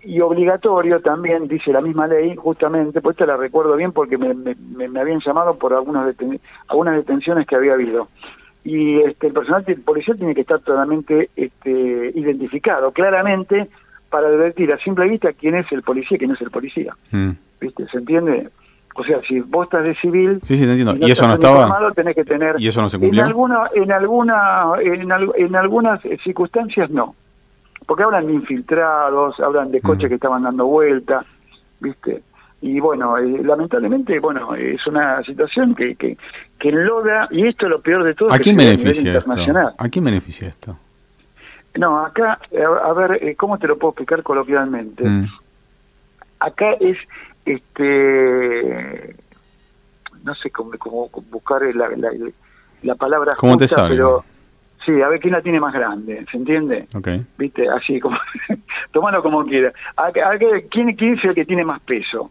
y 0.02 0.20
obligatorio 0.20 1.00
también, 1.00 1.48
dice 1.48 1.72
la 1.72 1.80
misma 1.80 2.06
ley, 2.06 2.36
justamente, 2.36 3.00
pues 3.00 3.14
esta 3.14 3.26
la 3.26 3.36
recuerdo 3.36 3.74
bien 3.74 3.92
porque 3.92 4.16
me, 4.16 4.32
me, 4.34 5.00
habían 5.00 5.20
llamado 5.20 5.56
por 5.56 5.74
algunas, 5.74 6.14
algunas 6.68 6.96
detenciones 6.96 7.46
que 7.46 7.56
había 7.56 7.74
habido. 7.74 8.08
Y 8.62 9.00
este, 9.00 9.28
el 9.28 9.32
personal 9.32 9.64
policial 9.84 10.16
tiene 10.16 10.34
que 10.34 10.42
estar 10.42 10.60
totalmente 10.60 11.30
este, 11.34 12.12
identificado, 12.14 12.92
claramente, 12.92 13.68
para 14.08 14.28
advertir 14.28 14.72
a 14.72 14.78
simple 14.78 15.08
vista 15.08 15.32
quién 15.32 15.56
es 15.56 15.70
el 15.72 15.82
policía 15.82 16.16
y 16.16 16.18
quién 16.18 16.30
es 16.30 16.40
el 16.40 16.50
policía. 16.50 16.94
Mm. 17.10 17.30
¿Viste? 17.60 17.86
¿Se 17.88 17.98
entiende? 17.98 18.48
O 18.94 19.04
sea, 19.04 19.20
si 19.22 19.40
vos 19.40 19.64
estás 19.64 19.84
de 19.84 19.94
civil, 19.96 20.38
sí, 20.42 20.56
sí, 20.56 20.64
entiendo. 20.64 20.96
y, 20.96 21.10
eso 21.10 21.26
no 21.26 21.34
estaba 21.34 21.92
tenés 21.92 22.14
que 22.14 22.24
tener 22.24 22.56
y 22.58 22.68
eso 22.68 22.80
no 22.80 22.88
se 22.88 22.98
cumplió. 22.98 23.22
En 23.22 23.26
alguna, 23.26 23.70
en 23.74 23.92
alguna, 23.92 24.64
en, 24.80 25.12
en 25.36 25.56
algunas 25.56 26.00
circunstancias 26.22 26.88
no 26.90 27.14
porque 27.86 28.02
hablan 28.02 28.26
de 28.26 28.34
infiltrados, 28.34 29.38
hablan 29.40 29.70
de 29.70 29.80
coches 29.80 30.08
que 30.08 30.16
estaban 30.16 30.42
dando 30.42 30.66
vuelta, 30.66 31.24
¿viste? 31.80 32.22
Y 32.60 32.80
bueno, 32.80 33.16
eh, 33.18 33.42
lamentablemente, 33.44 34.18
bueno, 34.18 34.54
es 34.54 34.84
una 34.86 35.22
situación 35.22 35.74
que, 35.74 35.94
que, 35.94 36.16
que 36.58 36.68
enloda, 36.68 37.28
y 37.30 37.46
esto 37.46 37.66
es 37.66 37.70
lo 37.70 37.80
peor 37.80 38.02
de 38.02 38.14
todo. 38.14 38.32
¿A 38.32 38.38
quién 38.38 38.56
beneficia 38.56 39.18
esto? 39.18 39.32
¿A 39.78 39.88
quién 39.88 40.04
beneficia 40.04 40.48
esto? 40.48 40.76
No, 41.78 42.00
acá, 42.00 42.40
a, 42.82 42.92
ver, 42.94 43.22
eh, 43.22 43.36
¿cómo 43.36 43.58
te 43.58 43.68
lo 43.68 43.76
puedo 43.78 43.90
explicar 43.90 44.22
coloquialmente? 44.22 45.04
Mm. 45.04 45.26
Acá 46.40 46.72
es, 46.80 46.96
este, 47.44 49.14
no 50.24 50.34
sé 50.34 50.50
cómo, 50.50 50.72
cómo 50.78 51.10
buscar 51.30 51.62
la, 51.74 51.90
la, 51.90 52.10
la 52.82 52.94
palabra 52.94 53.34
¿Cómo 53.36 53.56
te 53.56 53.68
sale? 53.68 53.94
pero 53.94 54.24
Sí, 54.86 55.02
a 55.02 55.08
ver 55.08 55.18
quién 55.18 55.32
la 55.32 55.42
tiene 55.42 55.58
más 55.58 55.74
grande, 55.74 56.24
¿se 56.30 56.36
entiende? 56.36 56.86
Okay. 56.96 57.26
¿Viste? 57.36 57.68
Así 57.68 57.98
como, 57.98 58.16
tomalo 58.92 59.20
como 59.20 59.44
quiera. 59.44 59.72
A, 59.96 60.12
¿quién, 60.70 60.94
¿Quién 60.94 61.18
es 61.18 61.24
el 61.24 61.34
que 61.34 61.44
tiene 61.44 61.64
más 61.64 61.80
peso? 61.80 62.30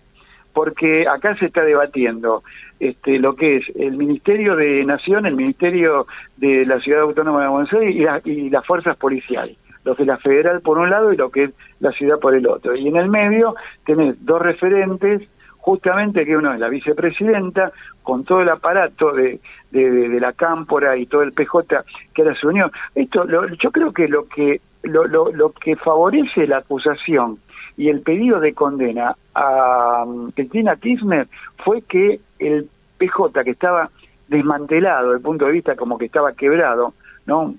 Porque 0.53 1.05
acá 1.05 1.35
se 1.35 1.47
está 1.47 1.65
debatiendo 1.65 2.43
este, 2.79 3.19
lo 3.19 3.35
que 3.35 3.57
es 3.57 3.65
el 3.75 3.97
Ministerio 3.97 4.55
de 4.55 4.85
Nación, 4.85 5.25
el 5.25 5.35
Ministerio 5.35 6.07
de 6.37 6.65
la 6.65 6.79
Ciudad 6.79 7.01
Autónoma 7.01 7.41
de 7.41 7.49
Buenos 7.49 7.73
Aires 7.73 8.21
y, 8.23 8.29
y 8.29 8.49
las 8.49 8.65
fuerzas 8.65 8.95
policiales 8.95 9.57
los 9.83 9.97
de 9.97 10.05
la 10.05 10.17
federal 10.17 10.61
por 10.61 10.79
un 10.79 10.89
lado 10.89 11.13
y 11.13 11.17
lo 11.17 11.29
que 11.29 11.43
es 11.43 11.51
la 11.79 11.91
ciudad 11.91 12.17
por 12.19 12.33
el 12.33 12.47
otro. 12.47 12.75
Y 12.75 12.87
en 12.87 12.95
el 12.95 13.07
medio 13.07 13.53
tenés 13.85 14.15
dos 14.25 14.41
referentes 14.41 15.21
justamente 15.65 16.27
que 16.27 16.37
uno 16.37 16.53
es 16.53 16.59
la 16.59 16.69
vicepresidenta, 16.69 17.71
con 18.03 18.23
todo 18.23 18.41
el 18.41 18.49
aparato 18.49 19.13
de, 19.13 19.39
de, 19.71 20.19
la 20.19 20.31
cámpora 20.33 20.95
y 20.95 21.07
todo 21.07 21.23
el 21.23 21.33
PJ 21.33 21.83
que 22.13 22.21
era 22.21 22.35
su 22.35 22.49
unión. 22.49 22.71
Esto, 22.93 23.25
yo 23.27 23.71
creo 23.71 23.91
que 23.91 24.07
lo 24.07 24.27
que 24.27 24.61
lo, 24.83 25.05
lo, 25.07 25.31
lo, 25.31 25.49
que 25.53 25.75
favorece 25.75 26.45
la 26.45 26.57
acusación 26.57 27.39
y 27.77 27.89
el 27.89 28.01
pedido 28.01 28.39
de 28.39 28.53
condena 28.53 29.15
a 29.33 30.03
um, 30.05 30.29
Cristina 30.33 30.75
Kirchner 30.75 31.27
fue 31.63 31.81
que 31.81 32.19
el 32.37 32.69
PJ, 32.99 33.43
que 33.43 33.49
estaba 33.49 33.89
desmantelado 34.27 35.07
desde 35.07 35.17
el 35.17 35.23
punto 35.23 35.45
de 35.45 35.51
vista 35.51 35.75
como 35.75 35.97
que 35.97 36.05
estaba 36.05 36.33
quebrado, 36.33 36.93
¿no? 37.25 37.55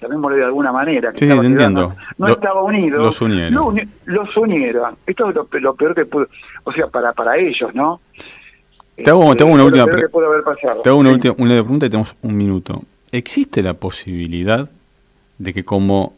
Llamémosle 0.00 0.38
de 0.38 0.44
alguna 0.44 0.72
manera, 0.72 1.12
que 1.12 1.24
entiendo. 1.24 1.94
no 2.18 2.28
estaba 2.28 2.62
unido. 2.62 3.02
Los 3.02 3.20
unieron. 3.20 3.88
los 4.06 4.36
unieron. 4.36 4.96
Esto 5.06 5.30
es 5.30 5.62
lo, 5.62 5.74
peor 5.74 5.94
que 5.94 6.06
pudo, 6.06 6.28
o 6.64 6.72
sea, 6.72 6.86
para, 6.88 7.12
para 7.12 7.36
ellos, 7.36 7.74
¿no? 7.74 8.00
Te 8.96 9.10
hago, 9.10 9.20
una 9.20 9.64
última, 9.64 9.86
te 9.86 10.88
hago 10.88 10.98
una, 10.98 11.10
última, 11.10 11.34
una 11.38 11.54
pregunta 11.54 11.86
y 11.86 11.90
tenemos 11.90 12.14
un 12.22 12.36
minuto. 12.36 12.82
¿Existe 13.10 13.60
la 13.62 13.74
posibilidad 13.74 14.70
de 15.38 15.52
que 15.52 15.64
como 15.64 16.14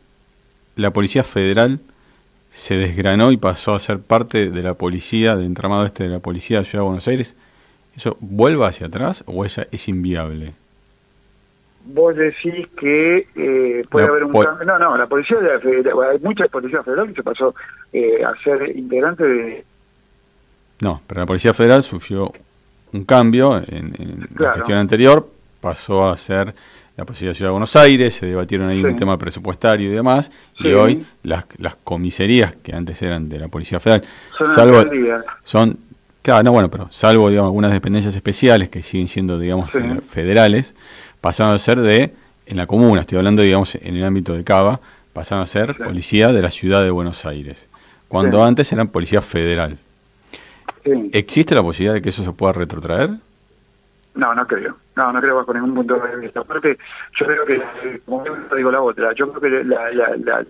la 0.76 0.90
Policía 0.90 1.24
Federal 1.24 1.80
se 2.50 2.76
desgranó 2.76 3.32
y 3.32 3.38
pasó 3.38 3.74
a 3.74 3.78
ser 3.78 4.00
parte 4.00 4.50
de 4.50 4.62
la 4.62 4.74
policía, 4.74 5.36
del 5.36 5.46
entramado 5.46 5.86
este 5.86 6.04
de 6.04 6.10
la 6.10 6.18
Policía 6.20 6.58
de 6.58 6.64
Ciudad 6.64 6.84
de 6.84 6.86
Buenos 6.86 7.08
Aires, 7.08 7.34
¿eso 7.96 8.16
vuelva 8.20 8.68
hacia 8.68 8.88
atrás 8.88 9.24
o 9.26 9.44
esa 9.44 9.66
es 9.72 9.88
inviable? 9.88 10.52
Vos 11.86 12.16
decís 12.16 12.66
que 12.78 13.28
eh, 13.34 13.84
puede 13.88 14.06
haber 14.06 14.24
un 14.24 14.32
cambio. 14.32 14.66
No, 14.66 14.78
no, 14.78 14.96
la 14.96 15.06
policía 15.06 15.38
hay 15.40 16.18
muchas 16.20 16.48
policías 16.48 16.84
federales 16.84 17.12
que 17.12 17.20
se 17.20 17.24
pasó 17.24 17.54
eh, 17.92 18.24
a 18.24 18.34
ser 18.42 18.76
integrante 18.76 19.24
de. 19.24 19.64
No, 20.80 21.00
pero 21.06 21.20
la 21.20 21.26
policía 21.26 21.54
federal 21.54 21.82
sufrió 21.82 22.32
un 22.92 23.04
cambio 23.04 23.56
en, 23.66 24.28
la 24.38 24.54
gestión 24.54 24.78
anterior, 24.78 25.26
pasó 25.60 26.08
a 26.08 26.16
ser 26.16 26.54
la 26.96 27.04
policía 27.04 27.28
de 27.28 27.34
Ciudad 27.34 27.50
de 27.50 27.52
Buenos 27.52 27.76
Aires, 27.76 28.14
se 28.14 28.26
debatieron 28.26 28.68
ahí 28.68 28.82
un 28.82 28.96
tema 28.96 29.18
presupuestario 29.18 29.90
y 29.90 29.94
demás, 29.94 30.30
y 30.58 30.72
hoy 30.72 31.06
las, 31.22 31.44
las 31.58 31.76
comisarías 31.76 32.56
que 32.56 32.74
antes 32.74 33.00
eran 33.02 33.28
de 33.28 33.38
la 33.38 33.48
policía 33.48 33.80
federal, 33.80 34.02
son 34.38 34.46
salvo 34.48 34.84
son 35.42 35.78
Claro, 36.26 36.42
no, 36.42 36.50
bueno, 36.50 36.68
pero 36.68 36.88
salvo 36.90 37.30
digamos, 37.30 37.50
algunas 37.50 37.70
dependencias 37.70 38.16
especiales 38.16 38.68
que 38.68 38.82
siguen 38.82 39.06
siendo, 39.06 39.38
digamos, 39.38 39.70
federales, 40.08 40.74
pasaron 41.20 41.54
a 41.54 41.58
ser 41.60 41.78
de, 41.78 42.14
en 42.46 42.56
la 42.56 42.66
comuna, 42.66 43.02
estoy 43.02 43.18
hablando, 43.18 43.42
digamos, 43.42 43.76
en 43.76 43.94
el 43.94 44.02
ámbito 44.02 44.34
de 44.34 44.42
Cava, 44.42 44.80
pasaron 45.12 45.44
a 45.44 45.46
ser 45.46 45.76
policía 45.76 46.32
de 46.32 46.42
la 46.42 46.50
ciudad 46.50 46.82
de 46.82 46.90
Buenos 46.90 47.24
Aires, 47.26 47.68
cuando 48.08 48.42
antes 48.42 48.72
eran 48.72 48.88
policía 48.88 49.22
federal. 49.22 49.78
¿Existe 51.12 51.54
la 51.54 51.62
posibilidad 51.62 51.94
de 51.94 52.02
que 52.02 52.08
eso 52.08 52.24
se 52.24 52.32
pueda 52.32 52.54
retrotraer? 52.54 53.10
No, 54.16 54.34
no 54.34 54.44
creo. 54.48 54.76
No, 54.96 55.12
no 55.12 55.20
creo 55.20 55.46
con 55.46 55.54
ningún 55.54 55.76
punto 55.76 55.94
de 55.94 56.16
vista. 56.16 56.40
Aparte, 56.40 56.76
yo 57.20 57.26
creo 57.26 57.46
que, 57.46 58.00
como 58.04 58.24
digo 58.56 58.72
la 58.72 58.82
otra, 58.82 59.12
yo 59.14 59.30
creo 59.30 59.62
que 59.62 59.64
la, 59.64 59.92
la, 59.92 60.16
la 60.16 60.44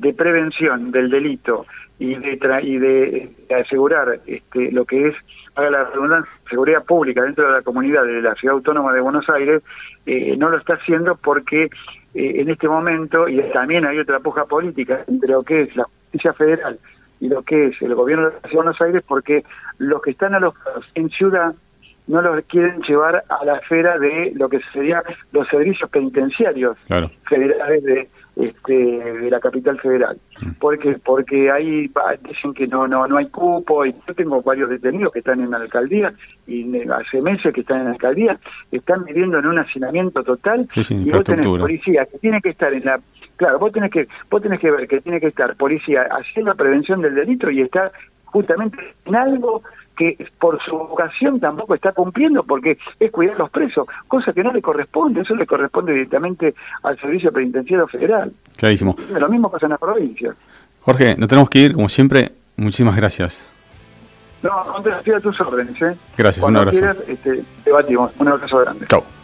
de 0.00 0.12
prevención 0.12 0.90
del 0.90 1.08
delito 1.08 1.66
y 1.98 2.14
de, 2.14 2.38
y 2.62 2.78
de, 2.78 3.30
asegurar 3.54 4.20
este, 4.26 4.72
lo 4.72 4.84
que 4.84 5.08
es, 5.08 5.14
haga 5.54 5.70
la 5.70 5.84
redundancia, 5.84 6.30
seguridad 6.50 6.84
pública 6.84 7.22
dentro 7.22 7.46
de 7.46 7.52
la 7.52 7.62
comunidad 7.62 8.04
de 8.04 8.20
la 8.20 8.34
Ciudad 8.34 8.56
Autónoma 8.56 8.92
de 8.92 9.00
Buenos 9.00 9.28
Aires, 9.28 9.62
eh, 10.06 10.36
no 10.36 10.50
lo 10.50 10.58
está 10.58 10.74
haciendo 10.74 11.16
porque 11.16 11.64
eh, 11.64 11.70
en 12.14 12.50
este 12.50 12.68
momento, 12.68 13.28
y 13.28 13.40
también 13.52 13.86
hay 13.86 13.98
otra 13.98 14.20
puja 14.20 14.44
política 14.46 15.04
entre 15.06 15.30
lo 15.30 15.42
que 15.42 15.62
es 15.62 15.76
la 15.76 15.84
justicia 15.84 16.32
federal 16.32 16.78
y 17.20 17.28
lo 17.28 17.42
que 17.42 17.68
es 17.68 17.80
el 17.80 17.94
gobierno 17.94 18.26
de 18.26 18.32
la 18.32 18.40
Ciudad 18.40 18.50
de 18.50 18.56
Buenos 18.56 18.80
Aires, 18.80 19.04
porque 19.06 19.44
los 19.78 20.02
que 20.02 20.10
están 20.10 20.34
a 20.34 20.40
los 20.40 20.54
en 20.94 21.08
ciudad 21.10 21.54
no 22.06 22.20
los 22.20 22.44
quieren 22.46 22.82
llevar 22.82 23.24
a 23.28 23.44
la 23.44 23.56
esfera 23.56 23.98
de 23.98 24.32
lo 24.34 24.48
que 24.48 24.60
serían 24.72 25.02
los 25.32 25.48
servicios 25.48 25.88
penitenciarios 25.88 26.76
federales 27.28 27.82
de 27.82 28.08
este, 28.36 28.74
de 28.74 29.30
la 29.30 29.40
capital 29.40 29.78
federal. 29.80 30.18
Mm. 30.40 30.50
porque 30.58 30.98
Porque 31.04 31.50
ahí 31.50 31.90
dicen 32.28 32.54
que 32.54 32.66
no 32.66 32.86
no 32.88 33.06
no 33.06 33.16
hay 33.16 33.26
cupo, 33.28 33.86
y 33.86 33.94
yo 34.06 34.14
tengo 34.14 34.42
varios 34.42 34.70
detenidos 34.70 35.12
que 35.12 35.20
están 35.20 35.40
en 35.40 35.50
la 35.50 35.58
alcaldía, 35.58 36.12
y 36.46 36.64
hace 36.88 37.20
meses 37.22 37.52
que 37.52 37.60
están 37.60 37.80
en 37.80 37.84
la 37.86 37.92
alcaldía, 37.92 38.38
están 38.70 39.04
viviendo 39.04 39.38
en 39.38 39.46
un 39.46 39.58
hacinamiento 39.58 40.22
total, 40.22 40.66
y 40.74 41.10
vos 41.10 41.24
tenés 41.24 41.46
policía 41.46 42.06
que 42.06 42.18
tiene 42.18 42.40
que 42.40 42.50
estar 42.50 42.72
en 42.72 42.84
la... 42.84 43.00
Claro, 43.36 43.58
vos 43.58 43.72
tenés 43.72 43.90
que 43.90 44.06
vos 44.30 44.40
tenés 44.40 44.60
que 44.60 44.70
ver 44.70 44.86
que 44.86 45.00
tiene 45.00 45.20
que 45.20 45.26
estar 45.26 45.56
policía 45.56 46.06
haciendo 46.10 46.52
la 46.52 46.56
prevención 46.56 47.02
del 47.02 47.16
delito 47.16 47.50
y 47.50 47.62
está 47.62 47.90
justamente 48.26 48.78
en 49.06 49.16
algo 49.16 49.62
que 49.96 50.28
por 50.38 50.62
su 50.62 50.76
vocación 50.76 51.40
tampoco 51.40 51.74
está 51.74 51.92
cumpliendo 51.92 52.42
porque 52.42 52.78
es 52.98 53.10
cuidar 53.10 53.36
a 53.36 53.38
los 53.38 53.50
presos, 53.50 53.86
cosa 54.08 54.32
que 54.32 54.42
no 54.42 54.52
le 54.52 54.62
corresponde, 54.62 55.20
eso 55.22 55.34
le 55.34 55.46
corresponde 55.46 55.92
directamente 55.92 56.54
al 56.82 56.98
Servicio 57.00 57.32
Penitenciario 57.32 57.86
Federal. 57.86 58.32
Clarísimo. 58.56 58.96
Lo 59.10 59.28
mismo 59.28 59.50
pasa 59.50 59.66
en 59.66 59.70
la 59.70 59.78
provincia. 59.78 60.34
Jorge, 60.80 61.16
no 61.16 61.26
tenemos 61.26 61.48
que 61.48 61.60
ir, 61.60 61.74
como 61.74 61.88
siempre, 61.88 62.32
muchísimas 62.56 62.96
gracias. 62.96 63.52
No, 64.42 64.86
estoy 64.86 65.14
a 65.14 65.20
tus 65.20 65.40
órdenes. 65.40 65.80
¿eh? 65.80 65.96
Gracias, 66.18 66.42
Cuando 66.42 66.60
un 66.60 66.68
abrazo. 66.68 66.78
Quieras, 66.78 67.08
este, 67.08 67.42
debatimos. 67.64 68.12
Un 68.18 68.28
abrazo 68.28 68.58
grande. 68.58 68.86
Chao. 68.86 69.23